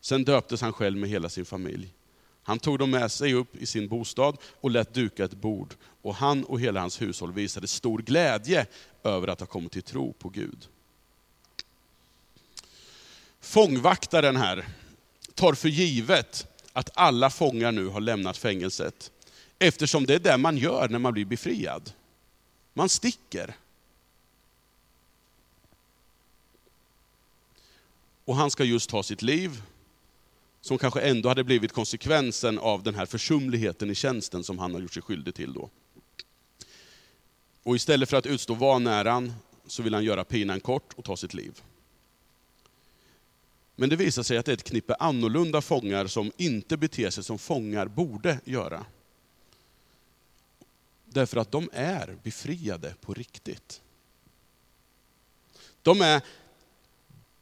Sen 0.00 0.24
döptes 0.24 0.60
han 0.60 0.72
själv 0.72 0.98
med 0.98 1.10
hela 1.10 1.28
sin 1.28 1.44
familj. 1.44 1.94
Han 2.42 2.58
tog 2.58 2.78
dem 2.78 2.90
med 2.90 3.12
sig 3.12 3.34
upp 3.34 3.56
i 3.56 3.66
sin 3.66 3.88
bostad 3.88 4.36
och 4.60 4.70
lät 4.70 4.94
duka 4.94 5.24
ett 5.24 5.34
bord, 5.34 5.74
och 6.02 6.14
han 6.14 6.44
och 6.44 6.60
hela 6.60 6.80
hans 6.80 7.02
hushåll 7.02 7.32
visade 7.32 7.66
stor 7.66 7.98
glädje 7.98 8.66
över 9.04 9.28
att 9.28 9.40
ha 9.40 9.46
kommit 9.46 9.72
till 9.72 9.82
tro 9.82 10.12
på 10.12 10.28
Gud. 10.28 10.68
Fångvaktaren 13.40 14.36
här 14.36 14.68
tar 15.34 15.54
för 15.54 15.68
givet 15.68 16.46
att 16.72 16.90
alla 16.94 17.30
fångar 17.30 17.72
nu 17.72 17.86
har 17.86 18.00
lämnat 18.00 18.36
fängelset, 18.36 19.10
eftersom 19.58 20.06
det 20.06 20.14
är 20.14 20.18
det 20.18 20.36
man 20.36 20.56
gör 20.56 20.88
när 20.88 20.98
man 20.98 21.12
blir 21.12 21.24
befriad. 21.24 21.92
Man 22.74 22.88
sticker. 22.88 23.54
Och 28.24 28.36
han 28.36 28.50
ska 28.50 28.64
just 28.64 28.90
ta 28.90 29.02
sitt 29.02 29.22
liv, 29.22 29.62
som 30.60 30.78
kanske 30.78 31.00
ändå 31.00 31.28
hade 31.28 31.44
blivit 31.44 31.72
konsekvensen 31.72 32.58
av 32.58 32.82
den 32.82 32.94
här 32.94 33.06
försumligheten 33.06 33.90
i 33.90 33.94
tjänsten 33.94 34.44
som 34.44 34.58
han 34.58 34.74
har 34.74 34.80
gjort 34.80 34.94
sig 34.94 35.02
skyldig 35.02 35.34
till. 35.34 35.52
Då. 35.52 35.70
Och 37.62 37.76
istället 37.76 38.10
för 38.10 38.16
att 38.16 38.26
utstå 38.26 38.54
vanäran 38.54 39.34
så 39.66 39.82
vill 39.82 39.94
han 39.94 40.04
göra 40.04 40.24
pinan 40.24 40.60
kort 40.60 40.92
och 40.96 41.04
ta 41.04 41.16
sitt 41.16 41.34
liv. 41.34 41.62
Men 43.80 43.88
det 43.88 43.96
visar 43.96 44.22
sig 44.22 44.38
att 44.38 44.46
det 44.46 44.52
är 44.52 44.56
ett 44.56 44.64
knippe 44.64 44.94
annorlunda 44.94 45.60
fångar 45.60 46.06
som 46.06 46.32
inte 46.36 46.76
beter 46.76 47.10
sig 47.10 47.24
som 47.24 47.38
fångar 47.38 47.86
borde 47.86 48.40
göra. 48.44 48.86
Därför 51.04 51.40
att 51.40 51.50
de 51.50 51.70
är 51.72 52.16
befriade 52.22 52.94
på 53.00 53.14
riktigt. 53.14 53.82
De 55.82 56.00
är 56.00 56.22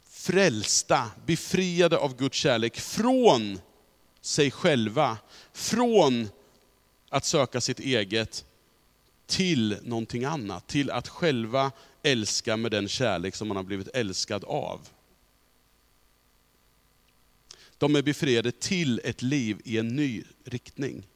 frälsta, 0.09 1.11
befriade 1.25 1.97
av 1.97 2.15
Guds 2.17 2.37
kärlek 2.37 2.79
från 2.79 3.59
sig 4.21 4.51
själva, 4.51 5.17
från 5.53 6.29
att 7.09 7.25
söka 7.25 7.61
sitt 7.61 7.79
eget 7.79 8.45
till 9.25 9.77
någonting 9.83 10.25
annat, 10.25 10.67
till 10.67 10.91
att 10.91 11.07
själva 11.07 11.71
älska 12.03 12.57
med 12.57 12.71
den 12.71 12.87
kärlek 12.87 13.35
som 13.35 13.47
man 13.47 13.57
har 13.57 13.63
blivit 13.63 13.87
älskad 13.87 14.43
av. 14.43 14.89
De 17.77 17.95
är 17.95 18.01
befriade 18.01 18.51
till 18.51 19.01
ett 19.03 19.21
liv 19.21 19.61
i 19.63 19.77
en 19.77 19.87
ny 19.87 20.23
riktning. 20.43 21.07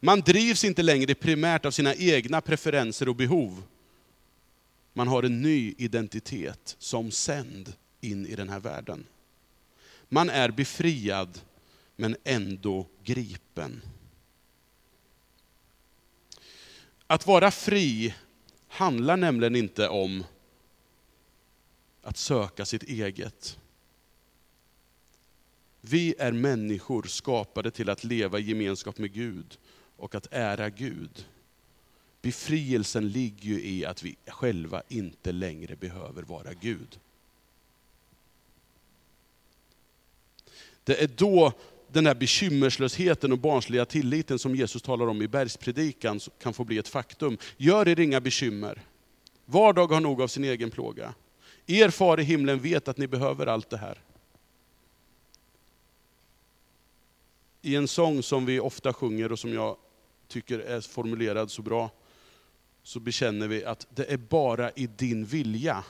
Man 0.00 0.20
drivs 0.20 0.64
inte 0.64 0.82
längre 0.82 1.14
primärt 1.14 1.64
av 1.64 1.70
sina 1.70 1.94
egna 1.94 2.40
preferenser 2.40 3.08
och 3.08 3.16
behov. 3.16 3.62
Man 4.92 5.08
har 5.08 5.22
en 5.22 5.42
ny 5.42 5.74
identitet 5.78 6.76
som 6.78 7.10
sänd 7.10 7.72
in 8.00 8.26
i 8.26 8.34
den 8.34 8.48
här 8.48 8.60
världen. 8.60 9.06
Man 10.08 10.30
är 10.30 10.50
befriad 10.50 11.40
men 11.96 12.16
ändå 12.24 12.86
gripen. 13.04 13.82
Att 17.06 17.26
vara 17.26 17.50
fri 17.50 18.14
handlar 18.68 19.16
nämligen 19.16 19.56
inte 19.56 19.88
om 19.88 20.24
att 22.02 22.16
söka 22.16 22.64
sitt 22.64 22.82
eget. 22.82 23.58
Vi 25.90 26.14
är 26.18 26.32
människor 26.32 27.02
skapade 27.02 27.70
till 27.70 27.90
att 27.90 28.04
leva 28.04 28.38
i 28.38 28.42
gemenskap 28.42 28.98
med 28.98 29.12
Gud 29.12 29.58
och 29.96 30.14
att 30.14 30.26
ära 30.30 30.70
Gud. 30.70 31.26
Befrielsen 32.22 33.08
ligger 33.08 33.48
ju 33.48 33.64
i 33.64 33.84
att 33.84 34.02
vi 34.02 34.16
själva 34.26 34.82
inte 34.88 35.32
längre 35.32 35.76
behöver 35.76 36.22
vara 36.22 36.54
Gud. 36.54 36.98
Det 40.84 41.02
är 41.02 41.10
då 41.16 41.52
den 41.92 42.06
här 42.06 42.14
bekymmerslösheten 42.14 43.32
och 43.32 43.38
barnsliga 43.38 43.84
tilliten 43.84 44.38
som 44.38 44.54
Jesus 44.54 44.82
talar 44.82 45.06
om 45.06 45.22
i 45.22 45.28
bergspredikan 45.28 46.20
kan 46.42 46.54
få 46.54 46.64
bli 46.64 46.78
ett 46.78 46.88
faktum. 46.88 47.38
Gör 47.56 47.88
er 47.88 48.00
inga 48.00 48.20
bekymmer. 48.20 48.82
Var 49.44 49.72
dag 49.72 49.92
har 49.92 50.00
nog 50.00 50.22
av 50.22 50.28
sin 50.28 50.44
egen 50.44 50.70
plåga. 50.70 51.14
Er 51.66 51.90
far 51.90 52.20
i 52.20 52.22
himlen 52.22 52.58
vet 52.58 52.88
att 52.88 52.98
ni 52.98 53.06
behöver 53.06 53.46
allt 53.46 53.70
det 53.70 53.76
här. 53.76 53.98
I 57.68 57.76
en 57.76 57.88
sång 57.88 58.22
som 58.22 58.46
vi 58.46 58.60
ofta 58.60 58.92
sjunger 58.92 59.32
och 59.32 59.38
som 59.38 59.52
jag 59.52 59.76
tycker 60.28 60.58
är 60.58 60.80
formulerad 60.80 61.50
så 61.50 61.62
bra, 61.62 61.90
så 62.82 63.00
bekänner 63.00 63.48
vi 63.48 63.64
att 63.64 63.86
det 63.90 64.12
är 64.12 64.16
bara 64.16 64.70
i 64.70 64.86
din 64.86 65.24
vilja 65.24 65.84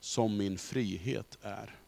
som 0.00 0.36
min 0.36 0.58
frihet 0.58 1.38
är. 1.42 1.78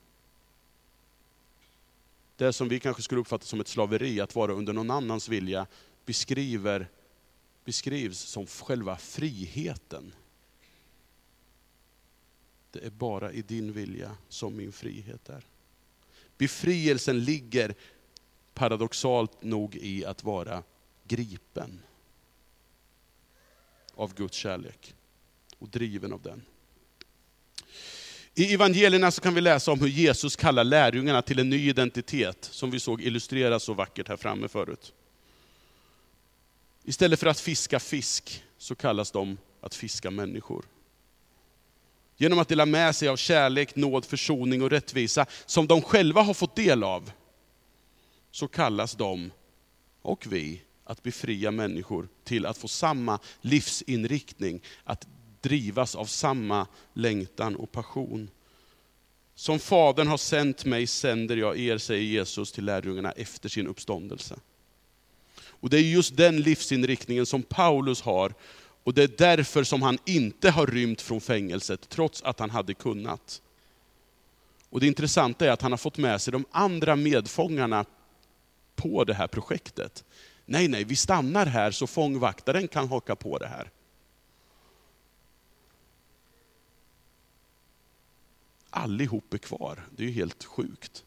Det 2.36 2.52
som 2.52 2.68
vi 2.68 2.80
kanske 2.80 3.02
skulle 3.02 3.20
uppfatta 3.20 3.44
som 3.44 3.60
ett 3.60 3.68
slaveri, 3.68 4.20
att 4.20 4.34
vara 4.34 4.52
under 4.52 4.72
någon 4.72 4.90
annans 4.90 5.28
vilja, 5.28 5.66
beskriver, 6.06 6.88
beskrivs 7.64 8.18
som 8.18 8.46
själva 8.46 8.96
friheten. 8.96 10.12
Det 12.70 12.86
är 12.86 12.90
bara 12.90 13.32
i 13.32 13.42
din 13.42 13.72
vilja 13.72 14.16
som 14.28 14.56
min 14.56 14.72
frihet 14.72 15.28
är. 15.28 15.44
Befrielsen 16.38 17.24
ligger 17.24 17.74
paradoxalt 18.56 19.42
nog 19.42 19.76
i 19.76 20.04
att 20.04 20.24
vara 20.24 20.62
gripen 21.04 21.82
av 23.94 24.14
Guds 24.14 24.36
kärlek 24.36 24.94
och 25.58 25.68
driven 25.68 26.12
av 26.12 26.22
den. 26.22 26.42
I 28.34 28.54
evangelierna 28.54 29.10
så 29.10 29.20
kan 29.20 29.34
vi 29.34 29.40
läsa 29.40 29.72
om 29.72 29.80
hur 29.80 29.88
Jesus 29.88 30.36
kallar 30.36 30.64
lärjungarna 30.64 31.22
till 31.22 31.38
en 31.38 31.50
ny 31.50 31.68
identitet, 31.68 32.48
som 32.50 32.70
vi 32.70 32.80
såg 32.80 33.02
illustreras 33.02 33.62
så 33.62 33.74
vackert 33.74 34.08
här 34.08 34.16
framme 34.16 34.48
förut. 34.48 34.92
Istället 36.84 37.20
för 37.20 37.26
att 37.26 37.40
fiska 37.40 37.80
fisk 37.80 38.44
så 38.58 38.74
kallas 38.74 39.10
de 39.10 39.38
att 39.60 39.74
fiska 39.74 40.10
människor. 40.10 40.64
Genom 42.16 42.38
att 42.38 42.48
dela 42.48 42.66
med 42.66 42.96
sig 42.96 43.08
av 43.08 43.16
kärlek, 43.16 43.76
nåd, 43.76 44.04
försoning 44.04 44.62
och 44.62 44.70
rättvisa, 44.70 45.26
som 45.46 45.66
de 45.66 45.82
själva 45.82 46.22
har 46.22 46.34
fått 46.34 46.56
del 46.56 46.82
av, 46.82 47.12
så 48.36 48.48
kallas 48.48 48.92
de, 48.92 49.30
och 50.02 50.26
vi, 50.30 50.62
att 50.84 51.02
befria 51.02 51.50
människor 51.50 52.08
till 52.24 52.46
att 52.46 52.58
få 52.58 52.68
samma 52.68 53.18
livsinriktning, 53.40 54.62
att 54.84 55.06
drivas 55.40 55.94
av 55.94 56.04
samma 56.04 56.66
längtan 56.92 57.56
och 57.56 57.72
passion. 57.72 58.30
Som 59.34 59.58
Fadern 59.58 60.08
har 60.08 60.16
sänt 60.16 60.64
mig 60.64 60.86
sänder 60.86 61.36
jag 61.36 61.58
er, 61.58 61.78
säger 61.78 62.02
Jesus 62.02 62.52
till 62.52 62.64
lärjungarna 62.64 63.12
efter 63.12 63.48
sin 63.48 63.66
uppståndelse. 63.66 64.36
Och 65.44 65.70
Det 65.70 65.76
är 65.76 65.82
just 65.82 66.16
den 66.16 66.40
livsinriktningen 66.40 67.26
som 67.26 67.42
Paulus 67.42 68.00
har, 68.00 68.34
och 68.84 68.94
det 68.94 69.02
är 69.02 69.14
därför 69.18 69.64
som 69.64 69.82
han 69.82 69.98
inte 70.04 70.50
har 70.50 70.66
rymt 70.66 71.02
från 71.02 71.20
fängelset, 71.20 71.88
trots 71.88 72.22
att 72.22 72.40
han 72.40 72.50
hade 72.50 72.74
kunnat. 72.74 73.42
Och 74.70 74.80
Det 74.80 74.86
intressanta 74.86 75.46
är 75.46 75.50
att 75.50 75.62
han 75.62 75.72
har 75.72 75.76
fått 75.78 75.98
med 75.98 76.20
sig 76.20 76.32
de 76.32 76.44
andra 76.50 76.96
medfångarna 76.96 77.84
på 78.76 79.04
det 79.04 79.14
här 79.14 79.26
projektet. 79.26 80.04
Nej, 80.44 80.68
nej, 80.68 80.84
vi 80.84 80.96
stannar 80.96 81.46
här 81.46 81.70
så 81.70 81.86
fångvaktaren 81.86 82.68
kan 82.68 82.88
haka 82.88 83.16
på 83.16 83.38
det 83.38 83.46
här. 83.46 83.70
Allihop 88.70 89.34
är 89.34 89.38
kvar, 89.38 89.86
det 89.96 90.02
är 90.02 90.06
ju 90.06 90.12
helt 90.12 90.44
sjukt. 90.44 91.04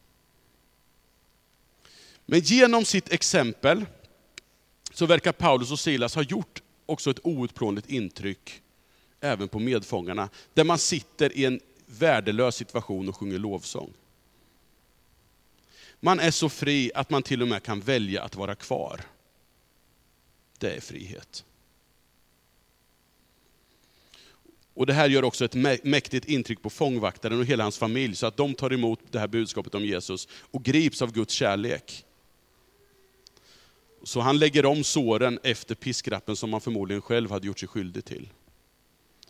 Men 2.26 2.40
genom 2.40 2.86
sitt 2.86 3.12
exempel 3.12 3.86
så 4.92 5.06
verkar 5.06 5.32
Paulus 5.32 5.72
och 5.72 5.80
Silas 5.80 6.16
ha 6.16 6.22
gjort 6.22 6.62
också 6.86 7.12
ett 7.12 7.26
outplånligt 7.26 7.90
intryck 7.90 8.62
även 9.20 9.48
på 9.48 9.60
medfångarna, 9.60 10.30
där 10.54 10.64
man 10.64 10.78
sitter 10.78 11.38
i 11.38 11.46
en 11.46 11.60
värdelös 11.86 12.56
situation 12.56 13.10
och 13.10 13.16
sjunger 13.16 13.40
lovsång. 13.40 13.94
Man 16.00 16.20
är 16.20 16.32
så 16.32 16.50
fri 16.50 16.92
att 16.96 17.10
man 17.10 17.24
till 17.24 17.42
och 17.42 17.48
med 17.48 17.64
kan 17.64 17.80
välja 17.80 18.24
att 18.24 18.36
vara 18.36 18.56
kvar. 18.56 19.02
Det 20.58 20.76
är 20.76 20.82
frihet. 20.82 21.46
Och 24.74 24.86
Det 24.86 24.94
här 24.94 25.10
gör 25.10 25.24
också 25.24 25.46
ett 25.46 25.84
mäktigt 25.84 26.26
intryck 26.26 26.62
på 26.62 26.70
fångvaktaren 26.70 27.40
och 27.40 27.46
hela 27.46 27.64
hans 27.64 27.78
familj, 27.78 28.16
så 28.16 28.26
att 28.26 28.38
de 28.38 28.54
tar 28.54 28.74
emot 28.74 29.00
det 29.12 29.20
här 29.20 29.28
budskapet 29.28 29.76
om 29.76 29.86
Jesus 29.86 30.28
och 30.52 30.64
grips 30.64 31.02
av 31.02 31.12
Guds 31.12 31.34
kärlek. 31.34 32.06
Så 34.04 34.20
han 34.20 34.40
lägger 34.40 34.66
om 34.66 34.84
såren 34.84 35.40
efter 35.44 35.76
piskrappen 35.76 36.36
som 36.36 36.54
han 36.54 36.62
förmodligen 36.62 37.02
själv 37.02 37.32
hade 37.32 37.48
gjort 37.48 37.60
sig 37.60 37.68
skyldig 37.68 38.06
till. 38.06 38.30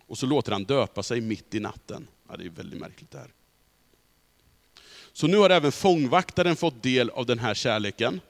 Och 0.05 0.17
så 0.17 0.25
låter 0.25 0.51
han 0.51 0.63
döpa 0.63 1.03
sig 1.03 1.21
mitt 1.21 1.55
i 1.55 1.59
natten. 1.59 2.07
Ja, 2.29 2.37
det 2.37 2.45
är 2.45 2.49
väldigt 2.49 2.79
märkligt 2.79 3.11
det 3.11 3.17
här. 3.17 3.33
Så 5.13 5.27
nu 5.27 5.37
har 5.37 5.49
även 5.49 5.71
fångvaktaren 5.71 6.55
fått 6.55 6.83
del 6.83 7.09
av 7.09 7.25
den 7.25 7.39
här 7.39 7.53
kärleken 7.53 8.21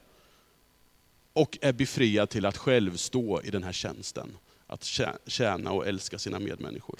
och 1.32 1.58
är 1.60 1.72
befriad 1.72 2.30
till 2.30 2.46
att 2.46 2.56
själv 2.56 2.96
stå 2.96 3.42
i 3.42 3.50
den 3.50 3.62
här 3.62 3.72
tjänsten. 3.72 4.36
Att 4.66 4.84
tjäna 5.26 5.72
och 5.72 5.86
älska 5.86 6.18
sina 6.18 6.38
medmänniskor. 6.38 6.98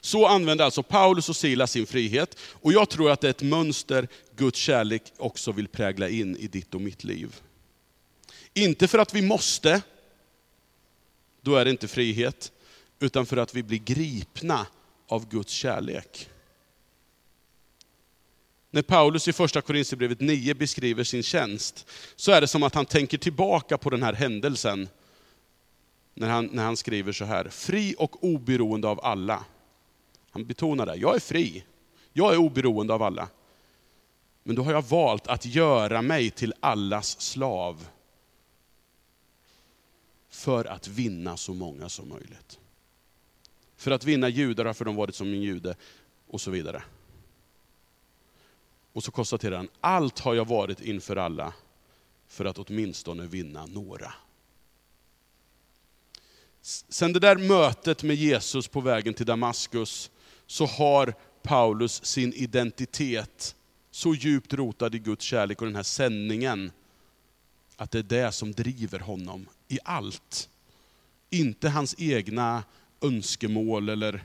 Så 0.00 0.26
använder 0.26 0.64
alltså 0.64 0.82
Paulus 0.82 1.28
och 1.28 1.36
Silas 1.36 1.70
sin 1.70 1.86
frihet. 1.86 2.38
Och 2.52 2.72
jag 2.72 2.90
tror 2.90 3.10
att 3.10 3.20
det 3.20 3.26
är 3.26 3.30
ett 3.30 3.42
mönster 3.42 4.08
Guds 4.36 4.58
kärlek 4.58 5.02
också 5.16 5.52
vill 5.52 5.68
prägla 5.68 6.08
in 6.08 6.36
i 6.36 6.46
ditt 6.46 6.74
och 6.74 6.80
mitt 6.80 7.04
liv. 7.04 7.40
Inte 8.54 8.88
för 8.88 8.98
att 8.98 9.14
vi 9.14 9.22
måste, 9.22 9.82
då 11.40 11.56
är 11.56 11.64
det 11.64 11.70
inte 11.70 11.88
frihet, 11.88 12.52
utan 12.98 13.26
för 13.26 13.36
att 13.36 13.54
vi 13.54 13.62
blir 13.62 13.78
gripna 13.78 14.66
av 15.08 15.28
Guds 15.28 15.52
kärlek. 15.52 16.28
När 18.70 18.82
Paulus 18.82 19.28
i 19.28 19.32
första 19.32 19.60
Korinthierbrevet 19.60 20.20
9 20.20 20.54
beskriver 20.54 21.04
sin 21.04 21.22
tjänst, 21.22 21.86
så 22.16 22.32
är 22.32 22.40
det 22.40 22.46
som 22.46 22.62
att 22.62 22.74
han 22.74 22.86
tänker 22.86 23.18
tillbaka 23.18 23.78
på 23.78 23.90
den 23.90 24.02
här 24.02 24.12
händelsen, 24.12 24.88
när 26.14 26.28
han, 26.28 26.46
när 26.46 26.64
han 26.64 26.76
skriver 26.76 27.12
så 27.12 27.24
här, 27.24 27.48
fri 27.48 27.94
och 27.98 28.24
oberoende 28.24 28.88
av 28.88 29.04
alla. 29.04 29.44
Han 30.30 30.46
betonar 30.46 30.86
det, 30.86 30.96
jag 30.96 31.14
är 31.14 31.20
fri, 31.20 31.64
jag 32.12 32.32
är 32.32 32.36
oberoende 32.36 32.94
av 32.94 33.02
alla. 33.02 33.28
Men 34.42 34.56
då 34.56 34.62
har 34.62 34.72
jag 34.72 34.84
valt 34.84 35.26
att 35.26 35.46
göra 35.46 36.02
mig 36.02 36.30
till 36.30 36.54
allas 36.60 37.20
slav, 37.20 37.86
för 40.30 40.64
att 40.64 40.88
vinna 40.88 41.36
så 41.36 41.54
många 41.54 41.88
som 41.88 42.08
möjligt. 42.08 42.58
För 43.76 43.90
att 43.90 44.04
vinna 44.04 44.28
judar 44.28 44.64
har 44.64 44.74
för 44.74 44.84
dem 44.84 44.96
varit 44.96 45.14
som 45.14 45.26
en 45.26 45.42
jude, 45.42 45.76
och 46.26 46.40
så 46.40 46.50
vidare. 46.50 46.82
Och 48.92 49.04
så 49.04 49.10
konstaterar 49.10 49.56
han, 49.56 49.68
allt 49.80 50.18
har 50.18 50.34
jag 50.34 50.48
varit 50.48 50.80
inför 50.80 51.16
alla, 51.16 51.52
för 52.28 52.44
att 52.44 52.58
åtminstone 52.58 53.26
vinna 53.26 53.66
några. 53.66 54.12
Sen 56.88 57.12
det 57.12 57.20
där 57.20 57.36
mötet 57.36 58.02
med 58.02 58.16
Jesus 58.16 58.68
på 58.68 58.80
vägen 58.80 59.14
till 59.14 59.26
Damaskus, 59.26 60.10
så 60.46 60.66
har 60.66 61.14
Paulus 61.42 62.04
sin 62.04 62.32
identitet 62.32 63.56
så 63.90 64.14
djupt 64.14 64.52
rotad 64.52 64.94
i 64.94 64.98
Guds 64.98 65.24
kärlek 65.24 65.60
och 65.60 65.66
den 65.66 65.76
här 65.76 65.82
sändningen, 65.82 66.72
att 67.76 67.90
det 67.90 67.98
är 67.98 68.02
det 68.02 68.32
som 68.32 68.52
driver 68.52 68.98
honom 68.98 69.46
i 69.68 69.78
allt. 69.84 70.48
Inte 71.30 71.68
hans 71.68 71.94
egna 71.98 72.62
önskemål 73.00 73.88
eller 73.88 74.24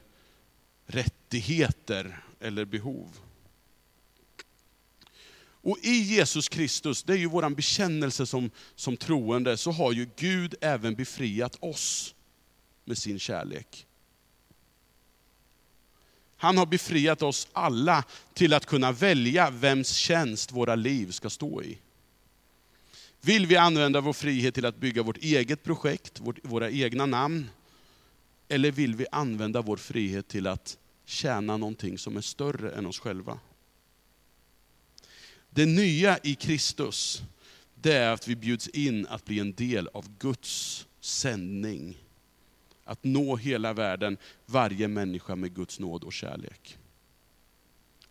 rättigheter 0.86 2.24
eller 2.40 2.66
behov. 2.66 3.08
Och 5.66 5.78
i 5.82 6.02
Jesus 6.02 6.50
Kristus, 6.50 7.04
det 7.04 7.14
är 7.14 7.18
ju 7.18 7.28
vår 7.28 7.50
bekännelse 7.50 8.26
som, 8.26 8.52
som 8.76 8.98
troende, 8.98 9.58
så 9.58 9.72
har 9.72 9.92
ju 9.92 10.10
Gud 10.16 10.56
även 10.62 10.96
befriat 10.96 11.58
oss 11.60 12.16
med 12.84 12.98
sin 12.98 13.20
kärlek. 13.20 13.88
Han 16.38 16.58
har 16.58 16.66
befriat 16.66 17.22
oss 17.22 17.48
alla 17.54 18.04
till 18.34 18.54
att 18.54 18.66
kunna 18.66 18.92
välja 18.92 19.50
vems 19.50 19.94
tjänst 19.94 20.52
våra 20.52 20.76
liv 20.76 21.12
ska 21.12 21.30
stå 21.30 21.64
i. 21.64 21.78
Vill 23.22 23.46
vi 23.46 23.56
använda 23.56 24.02
vår 24.02 24.14
frihet 24.14 24.54
till 24.54 24.66
att 24.66 24.78
bygga 24.78 25.04
vårt 25.04 25.18
eget 25.18 25.64
projekt, 25.64 26.22
våra 26.44 26.70
egna 26.70 27.06
namn? 27.06 27.50
Eller 28.48 28.72
vill 28.72 28.96
vi 28.96 29.06
använda 29.12 29.62
vår 29.62 29.78
frihet 29.78 30.28
till 30.28 30.48
att 30.48 30.78
tjäna 31.06 31.58
någonting 31.58 31.98
som 31.98 32.18
är 32.18 32.22
större 32.22 32.72
än 32.72 32.86
oss 32.86 33.00
själva? 33.00 33.40
Det 35.56 35.66
nya 35.66 36.20
i 36.24 36.36
Kristus, 36.36 37.24
det 37.76 37.94
är 37.94 38.14
att 38.14 38.28
vi 38.28 38.36
bjuds 38.36 38.68
in 38.68 39.08
att 39.08 39.26
bli 39.26 39.40
en 39.40 39.54
del 39.54 39.88
av 39.88 40.18
Guds 40.18 40.88
sändning. 41.00 41.98
Att 42.84 43.04
nå 43.04 43.36
hela 43.36 43.74
världen, 43.74 44.18
varje 44.46 44.88
människa 44.88 45.36
med 45.36 45.56
Guds 45.56 45.80
nåd 45.80 46.04
och 46.04 46.14
kärlek. 46.14 46.78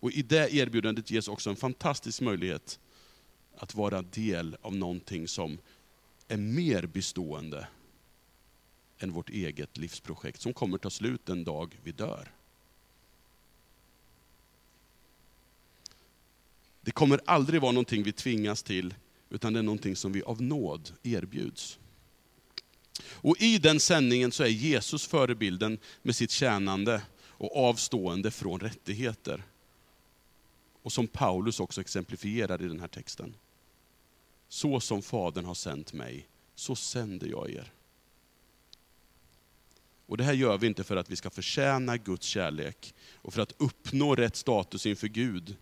Och 0.01 0.13
I 0.13 0.23
det 0.23 0.55
erbjudandet 0.55 1.11
ges 1.11 1.29
också 1.29 1.51
en 1.51 1.57
fantastisk 1.57 2.21
möjlighet 2.21 2.79
att 3.57 3.75
vara 3.75 4.03
del 4.03 4.57
av 4.61 4.77
någonting 4.77 5.29
som 5.29 5.59
är 6.29 6.37
mer 6.37 6.87
bestående 6.87 7.69
än 8.99 9.13
vårt 9.13 9.31
eget 9.31 9.77
livsprojekt, 9.77 10.41
som 10.41 10.53
kommer 10.53 10.79
ta 10.79 10.91
slut 10.91 11.27
den 11.27 11.45
dag 11.45 11.79
vi 11.83 11.93
dör. 11.93 12.29
Det 16.85 16.91
kommer 16.91 17.21
aldrig 17.25 17.61
vara 17.61 17.73
någonting 17.73 18.03
vi 18.03 18.13
tvingas 18.13 18.63
till, 18.63 18.95
utan 19.31 19.53
det 19.53 19.59
är 19.59 19.63
någonting 19.63 19.97
som 19.97 20.13
vi 20.13 20.23
av 20.23 20.43
nåd 20.43 20.91
erbjuds. 21.03 21.79
Och 23.05 23.37
I 23.41 23.59
den 23.59 23.81
sändningen 23.81 24.33
så 24.33 24.43
är 24.43 24.49
Jesus 24.49 25.07
förebilden 25.07 25.79
med 26.03 26.17
sitt 26.17 26.31
tjänande 26.31 27.03
och 27.27 27.57
avstående 27.57 28.31
från 28.31 28.61
rättigheter. 28.61 29.43
Och 30.83 30.93
som 30.93 31.07
Paulus 31.07 31.61
också 31.61 31.81
exemplifierar 31.81 32.63
i 32.63 32.69
den 32.69 32.81
här 32.81 32.89
texten. 32.89 33.35
Så 34.49 34.81
som 34.81 35.03
Fadern 35.03 35.45
har 35.45 35.55
sänt 35.55 35.93
mig, 35.93 36.27
så 36.55 36.77
sänder 36.77 37.27
jag 37.27 37.51
er. 37.51 37.73
Och 40.07 40.17
Det 40.17 40.25
här 40.25 40.33
gör 40.33 40.59
vi 40.59 40.67
inte 40.67 40.85
för 40.85 40.97
att 40.97 41.11
vi 41.11 41.17
ska 41.17 41.31
förtjäna 41.31 41.97
Guds 41.97 42.27
kärlek 42.27 42.95
och 43.15 43.35
för 43.35 43.43
att 43.43 43.55
uppnå 43.59 44.15
rätt 44.15 44.37
status 44.37 44.87
inför 44.87 45.09
Gud. 45.09 45.57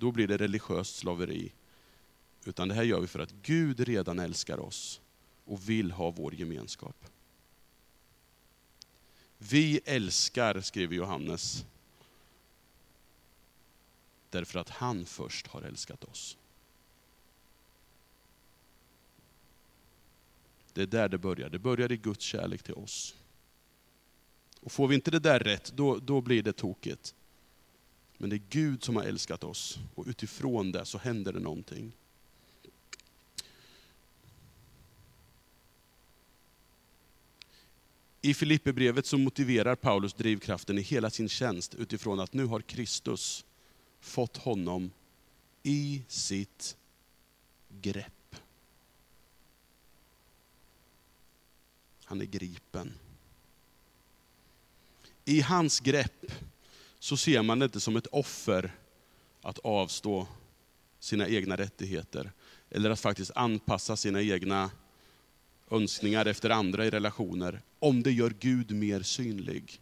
Då 0.00 0.12
blir 0.12 0.28
det 0.28 0.36
religiöst 0.36 0.96
slaveri. 0.96 1.52
Utan 2.44 2.68
det 2.68 2.74
här 2.74 2.82
gör 2.82 3.00
vi 3.00 3.06
för 3.06 3.18
att 3.18 3.32
Gud 3.42 3.80
redan 3.80 4.18
älskar 4.18 4.58
oss 4.58 5.00
och 5.44 5.68
vill 5.68 5.90
ha 5.90 6.10
vår 6.10 6.34
gemenskap. 6.34 7.06
Vi 9.38 9.80
älskar, 9.84 10.60
skriver 10.60 10.96
Johannes, 10.96 11.64
därför 14.30 14.58
att 14.58 14.68
han 14.68 15.04
först 15.04 15.46
har 15.46 15.62
älskat 15.62 16.04
oss. 16.04 16.36
Det 20.72 20.82
är 20.82 20.86
där 20.86 21.08
det 21.08 21.18
börjar. 21.18 21.48
Det 21.50 21.58
börjar 21.58 21.92
i 21.92 21.96
Guds 21.96 22.24
kärlek 22.24 22.62
till 22.62 22.74
oss. 22.74 23.16
Och 24.60 24.72
Får 24.72 24.88
vi 24.88 24.94
inte 24.94 25.10
det 25.10 25.18
där 25.18 25.38
rätt, 25.38 25.72
då, 25.72 25.98
då 25.98 26.20
blir 26.20 26.42
det 26.42 26.52
tokigt. 26.52 27.14
Men 28.20 28.30
det 28.30 28.36
är 28.36 28.42
Gud 28.50 28.84
som 28.84 28.96
har 28.96 29.02
älskat 29.02 29.44
oss, 29.44 29.78
och 29.94 30.06
utifrån 30.06 30.72
det 30.72 30.84
så 30.84 30.98
händer 30.98 31.32
det 31.32 31.40
någonting. 31.40 31.92
I 38.20 38.34
Filipperbrevet 38.34 39.06
så 39.06 39.18
motiverar 39.18 39.76
Paulus 39.76 40.14
drivkraften 40.14 40.78
i 40.78 40.82
hela 40.82 41.10
sin 41.10 41.28
tjänst 41.28 41.74
utifrån 41.74 42.20
att 42.20 42.32
nu 42.32 42.44
har 42.44 42.60
Kristus 42.60 43.44
fått 44.00 44.36
honom 44.36 44.90
i 45.62 46.02
sitt 46.08 46.76
grepp. 47.80 48.36
Han 52.04 52.20
är 52.20 52.24
gripen. 52.24 52.92
I 55.24 55.40
hans 55.40 55.80
grepp 55.80 56.32
så 57.00 57.16
ser 57.16 57.42
man 57.42 57.58
det 57.58 57.64
inte 57.64 57.80
som 57.80 57.96
ett 57.96 58.06
offer 58.06 58.72
att 59.42 59.58
avstå 59.58 60.26
sina 60.98 61.28
egna 61.28 61.56
rättigheter. 61.56 62.32
Eller 62.70 62.90
att 62.90 63.00
faktiskt 63.00 63.30
anpassa 63.34 63.96
sina 63.96 64.22
egna 64.22 64.70
önskningar 65.70 66.26
efter 66.26 66.50
andra 66.50 66.86
i 66.86 66.90
relationer. 66.90 67.62
Om 67.78 68.02
det 68.02 68.12
gör 68.12 68.34
Gud 68.40 68.70
mer 68.70 69.02
synlig. 69.02 69.80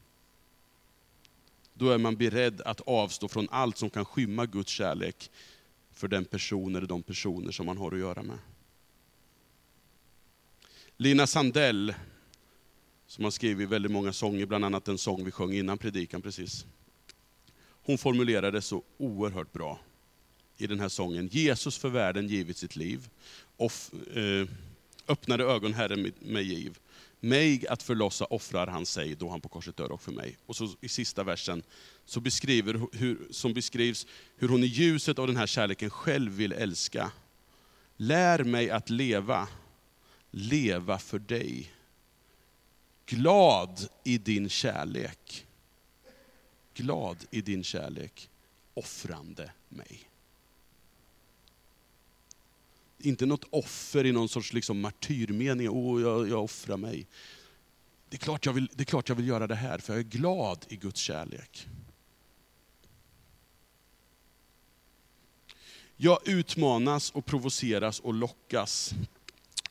Då 1.75 1.91
är 1.91 1.99
man 1.99 2.17
beredd 2.17 2.61
att 2.61 2.81
avstå 2.81 3.29
från 3.29 3.49
allt 3.51 3.79
som 3.79 3.91
kan 3.91 4.05
skymma 4.05 4.47
Guds 4.47 4.73
kärlek 4.73 5.31
för 5.93 6.09
den 6.09 6.25
person 6.25 6.77
eller 6.77 6.87
de 6.87 7.03
personer 7.03 7.53
som 7.53 7.67
man 7.67 7.79
har 7.79 7.93
att 7.93 7.99
göra 7.99 8.23
med. 8.23 8.39
Lina 10.97 11.27
Sandell, 11.27 11.95
som 13.07 13.25
har 13.25 13.31
skrivit 13.31 13.69
väldigt 13.69 13.93
många 13.93 14.13
sånger, 14.13 14.47
bland 14.47 14.65
annat 14.65 14.85
den 14.85 14.99
sång 14.99 15.25
vi 15.25 15.31
sjöng 15.31 15.53
innan 15.53 15.79
predikan 15.79 16.23
precis. 16.23 16.67
Hon 17.89 17.99
formulerar 17.99 18.53
det 18.53 18.63
så 18.63 18.83
oerhört 18.99 19.53
bra 19.53 19.81
i 20.57 20.67
den 20.67 20.81
här 20.81 20.89
sången. 20.89 21.29
Jesus 21.33 21.79
för 21.79 21.89
världen 21.89 22.29
givit 22.29 22.57
sitt 22.57 22.77
liv, 22.77 23.09
off, 23.57 23.91
eh, 24.15 24.49
öppnade 25.09 25.45
ögon 25.45 25.75
Herren 25.75 26.13
mig 26.21 26.45
giv. 26.45 26.79
Mig 27.21 27.67
att 27.69 27.83
förlossa 27.83 28.25
offrar 28.25 28.67
han 28.67 28.87
sig 28.87 29.15
då 29.15 29.29
han 29.29 29.41
på 29.41 29.49
korset 29.49 29.77
dör 29.77 29.93
och 29.93 30.03
för 30.03 30.13
mig. 30.13 30.37
Och 30.47 30.57
så 30.57 30.69
i 30.81 30.89
sista 30.89 31.25
versen 31.25 31.63
så 32.05 32.21
beskriver 32.21 32.87
hur, 32.93 33.19
som 33.31 33.55
beskrivs 33.55 34.07
hur 34.37 34.49
hon 34.49 34.65
i 34.65 34.67
ljuset 34.67 35.19
av 35.19 35.27
den 35.27 35.37
här 35.37 35.47
kärleken 35.47 35.91
själv 35.91 36.33
vill 36.33 36.53
älska. 36.53 37.11
Lär 37.97 38.45
mig 38.45 38.71
att 38.71 38.91
leva, 38.91 39.49
leva 40.31 40.99
för 40.99 41.19
dig. 41.19 41.73
Glad 43.07 43.89
i 44.05 44.19
din 44.19 44.49
kärlek. 44.49 45.48
Glad 46.79 47.17
i 47.31 47.41
din 47.41 47.65
kärlek, 47.65 48.31
offrande 48.75 49.53
mig. 49.69 50.11
Inte 52.99 53.27
något 53.27 53.45
offer 53.51 54.07
i 54.07 54.13
någon 54.13 54.29
sorts 54.29 54.53
liksom 54.53 54.81
martyrmening, 54.81 55.69
oh, 55.69 56.03
jag, 56.03 56.29
jag 56.29 56.45
offrar 56.45 56.77
mig. 56.77 57.07
Det 58.09 58.17
är, 58.17 58.19
klart 58.19 58.47
jag 58.47 58.53
vill, 58.53 58.71
det 58.75 58.83
är 58.83 58.85
klart 58.85 59.09
jag 59.09 59.17
vill 59.17 59.29
göra 59.29 59.47
det 59.47 59.55
här, 59.55 59.79
för 59.79 59.93
jag 59.93 60.01
är 60.01 60.05
glad 60.05 60.67
i 60.69 60.77
Guds 60.77 61.01
kärlek. 61.01 61.69
Jag 65.97 66.29
utmanas 66.29 67.11
och 67.11 67.27
provoceras 67.27 68.01
och 68.01 68.15
lockas 68.15 68.95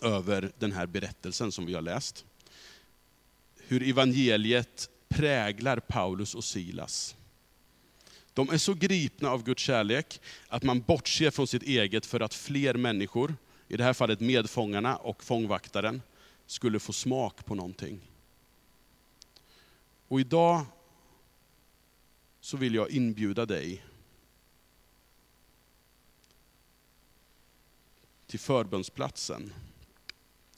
över 0.01 0.51
den 0.59 0.71
här 0.71 0.85
berättelsen 0.85 1.51
som 1.51 1.65
vi 1.65 1.73
har 1.73 1.81
läst. 1.81 2.25
Hur 3.55 3.89
evangeliet 3.89 4.89
präglar 5.07 5.79
Paulus 5.79 6.35
och 6.35 6.43
Silas. 6.43 7.15
De 8.33 8.49
är 8.49 8.57
så 8.57 8.73
gripna 8.73 9.29
av 9.29 9.43
Guds 9.43 9.63
kärlek 9.63 10.21
att 10.47 10.63
man 10.63 10.81
bortser 10.81 11.31
från 11.31 11.47
sitt 11.47 11.63
eget 11.63 12.05
för 12.05 12.19
att 12.19 12.33
fler 12.33 12.73
människor, 12.73 13.35
i 13.67 13.77
det 13.77 13.83
här 13.83 13.93
fallet 13.93 14.19
medfångarna 14.19 14.95
och 14.95 15.23
fångvaktaren, 15.23 16.01
skulle 16.45 16.79
få 16.79 16.93
smak 16.93 17.45
på 17.45 17.55
någonting. 17.55 17.99
Och 20.07 20.19
idag 20.19 20.65
så 22.39 22.57
vill 22.57 22.75
jag 22.75 22.89
inbjuda 22.89 23.45
dig 23.45 23.83
till 28.27 28.39
förbönsplatsen 28.39 29.53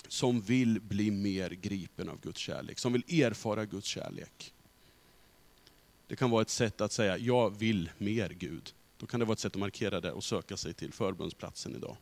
som 0.10 0.42
vill 0.42 0.82
bli 0.82 1.12
mer 1.12 1.50
gripen 1.50 2.10
av 2.10 2.22
Guds 2.22 2.40
kärlek, 2.40 2.80
som 2.80 2.94
vill 2.94 3.22
erfara 3.24 3.66
Guds 3.66 3.88
kärlek. 3.88 4.54
Det 6.08 6.16
kan 6.16 6.30
vara 6.30 6.42
ett 6.42 6.50
sätt 6.50 6.82
att 6.82 6.92
säga, 6.92 7.18
jag 7.18 7.60
vill 7.60 7.90
mer 7.98 8.30
Gud. 8.30 8.74
Då 8.98 9.06
kan 9.06 9.20
det 9.20 9.26
vara 9.26 9.34
ett 9.34 9.40
sätt 9.40 9.56
att 9.56 9.60
markera 9.60 10.02
det 10.02 10.12
och 10.12 10.24
söka 10.24 10.58
sig 10.58 10.74
till 10.74 10.94
förbundsplatsen 10.94 11.76
idag. 11.76 11.98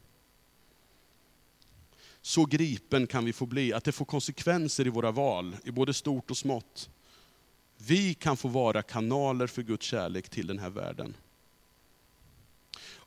Så 2.21 2.45
gripen 2.45 3.07
kan 3.07 3.25
vi 3.25 3.33
få 3.33 3.45
bli, 3.45 3.73
att 3.73 3.83
det 3.83 3.91
får 3.91 4.05
konsekvenser 4.05 4.87
i 4.87 4.89
våra 4.89 5.11
val, 5.11 5.57
i 5.63 5.71
både 5.71 5.93
stort 5.93 6.31
och 6.31 6.37
smått. 6.37 6.89
Vi 7.77 8.13
kan 8.13 8.37
få 8.37 8.47
vara 8.47 8.81
kanaler 8.81 9.47
för 9.47 9.63
Guds 9.63 9.85
kärlek 9.85 10.29
till 10.29 10.47
den 10.47 10.59
här 10.59 10.69
världen. 10.69 11.13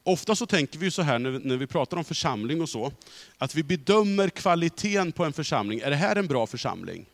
Ofta 0.02 0.36
så 0.36 0.46
tänker 0.46 0.78
vi 0.78 0.90
så 0.90 1.02
här 1.02 1.18
när 1.18 1.56
vi 1.56 1.66
pratar 1.66 1.96
om 1.96 2.04
församling 2.04 2.60
och 2.60 2.68
så, 2.68 2.92
att 3.38 3.54
vi 3.54 3.62
bedömer 3.62 4.28
kvaliteten 4.28 5.12
på 5.12 5.24
en 5.24 5.32
församling. 5.32 5.80
Är 5.80 5.90
det 5.90 5.96
här 5.96 6.16
en 6.16 6.26
bra 6.26 6.46
församling? 6.46 7.06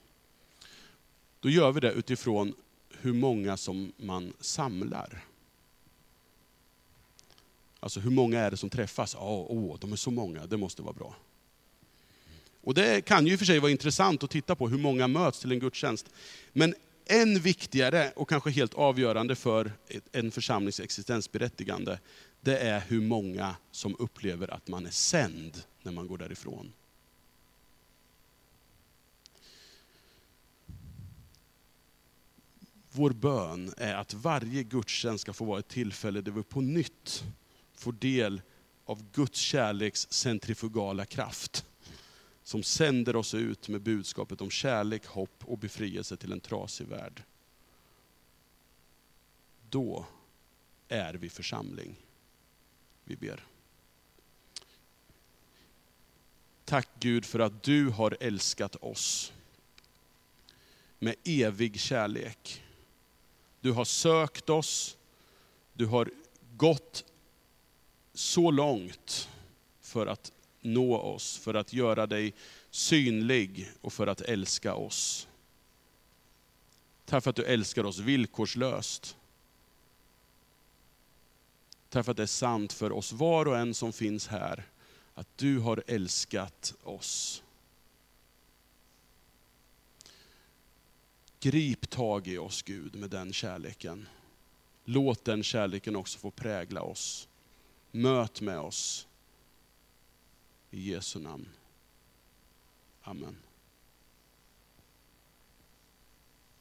Då 1.41 1.51
gör 1.51 1.73
vi 1.73 1.81
det 1.81 1.93
utifrån 1.93 2.55
hur 3.01 3.13
många 3.13 3.57
som 3.57 3.93
man 3.97 4.33
samlar. 4.41 5.25
Alltså 7.81 8.01
hur 8.01 8.11
många 8.11 8.41
är 8.41 8.51
det 8.51 8.57
som 8.57 8.71
träffas? 8.71 9.15
Ja, 9.15 9.47
oh, 9.49 9.79
de 9.79 9.93
är 9.93 9.97
så 9.97 10.11
många, 10.11 10.47
det 10.47 10.57
måste 10.57 10.83
vara 10.83 10.93
bra. 10.93 11.15
Och 12.63 12.75
det 12.75 13.05
kan 13.05 13.27
ju 13.27 13.33
i 13.33 13.35
och 13.35 13.39
för 13.39 13.47
sig 13.47 13.59
vara 13.59 13.71
intressant 13.71 14.23
att 14.23 14.31
titta 14.31 14.55
på 14.55 14.69
hur 14.69 14.79
många 14.79 15.09
möts 15.09 15.41
till 15.41 15.53
en 15.53 15.59
gudstjänst. 15.59 16.07
Men 16.53 16.75
än 17.07 17.41
viktigare 17.41 18.13
och 18.17 18.29
kanske 18.29 18.51
helt 18.51 18.75
avgörande 18.75 19.35
för 19.35 19.73
en 20.13 20.31
församlings 20.31 20.81
existensberättigande, 20.81 21.99
det 22.47 22.59
är 22.59 22.81
hur 22.81 23.01
många 23.01 23.57
som 23.71 23.97
upplever 23.99 24.55
att 24.55 24.69
man 24.69 24.87
är 24.87 24.91
sänd 24.91 25.63
när 25.83 25.93
man 25.93 26.07
går 26.07 26.19
därifrån. 26.19 26.73
Vår 32.91 33.11
bön 33.11 33.73
är 33.77 33.95
att 33.95 34.15
varje 34.15 34.63
gudstjänst 34.63 35.23
ska 35.23 35.33
få 35.33 35.45
vara 35.45 35.59
ett 35.59 35.69
tillfälle 35.69 36.21
där 36.21 36.33
vi 36.33 36.43
på 36.43 36.61
nytt 36.61 37.25
får 37.75 37.93
del 37.93 38.43
av 38.85 39.11
Guds 39.13 39.39
kärleks 39.39 40.07
centrifugala 40.11 41.05
kraft. 41.05 41.67
Som 42.43 42.63
sänder 42.63 43.17
oss 43.17 43.35
ut 43.35 43.69
med 43.69 43.81
budskapet 43.81 44.41
om 44.41 44.51
kärlek, 44.51 45.07
hopp 45.07 45.45
och 45.45 45.59
befrielse 45.59 46.17
till 46.17 46.33
en 46.33 46.41
trasig 46.41 46.87
värld. 46.87 47.23
Då 49.71 50.07
är 50.89 51.15
vi 51.15 51.29
församling. 51.29 51.97
Vi 53.09 53.17
ber. 53.17 53.45
Tack 56.65 56.89
Gud 57.01 57.25
för 57.25 57.39
att 57.39 57.63
du 57.63 57.89
har 57.89 58.17
älskat 58.21 58.77
oss 58.77 59.33
med 60.99 61.15
evig 61.25 61.81
kärlek. 61.81 62.63
Du 63.61 63.73
har 63.73 63.85
sökt 63.85 64.51
oss, 64.51 64.97
du 65.73 65.87
har 65.87 66.11
gått 66.57 67.05
så 68.15 68.51
långt 68.51 69.29
för 69.81 70.07
att 70.07 70.33
nå 70.61 70.97
oss, 70.97 71.39
för 71.39 71.55
att 71.55 71.73
göra 71.73 72.07
dig 72.07 72.35
synlig 72.71 73.71
och 73.81 73.93
för 73.93 74.07
att 74.07 74.21
älska 74.21 74.75
oss. 74.75 75.29
Tack 77.05 77.25
för 77.25 77.31
att 77.31 77.37
du 77.37 77.45
älskar 77.45 77.85
oss 77.85 77.99
villkorslöst. 77.99 79.17
Därför 81.97 82.11
att 82.11 82.17
det 82.17 82.23
är 82.23 82.27
sant 82.27 82.73
för 82.73 82.93
oss 82.93 83.13
var 83.13 83.49
och 83.49 83.59
en 83.59 83.75
som 83.75 83.93
finns 83.93 84.27
här, 84.29 84.65
att 85.15 85.29
du 85.37 85.59
har 85.59 85.83
älskat 85.87 86.75
oss. 86.83 87.43
Grip 91.41 91.91
tag 91.91 92.29
i 92.29 92.39
oss 92.39 92.63
Gud 92.63 92.95
med 92.95 93.11
den 93.11 93.33
kärleken. 93.33 94.09
Låt 94.85 95.25
den 95.25 95.43
kärleken 95.43 95.97
också 95.97 96.19
få 96.19 96.31
prägla 96.31 96.83
oss. 96.83 97.29
Möt 97.91 98.41
med 98.41 98.59
oss. 98.59 99.07
I 100.71 100.91
Jesu 100.91 101.19
namn. 101.19 101.49
Amen. 103.03 103.37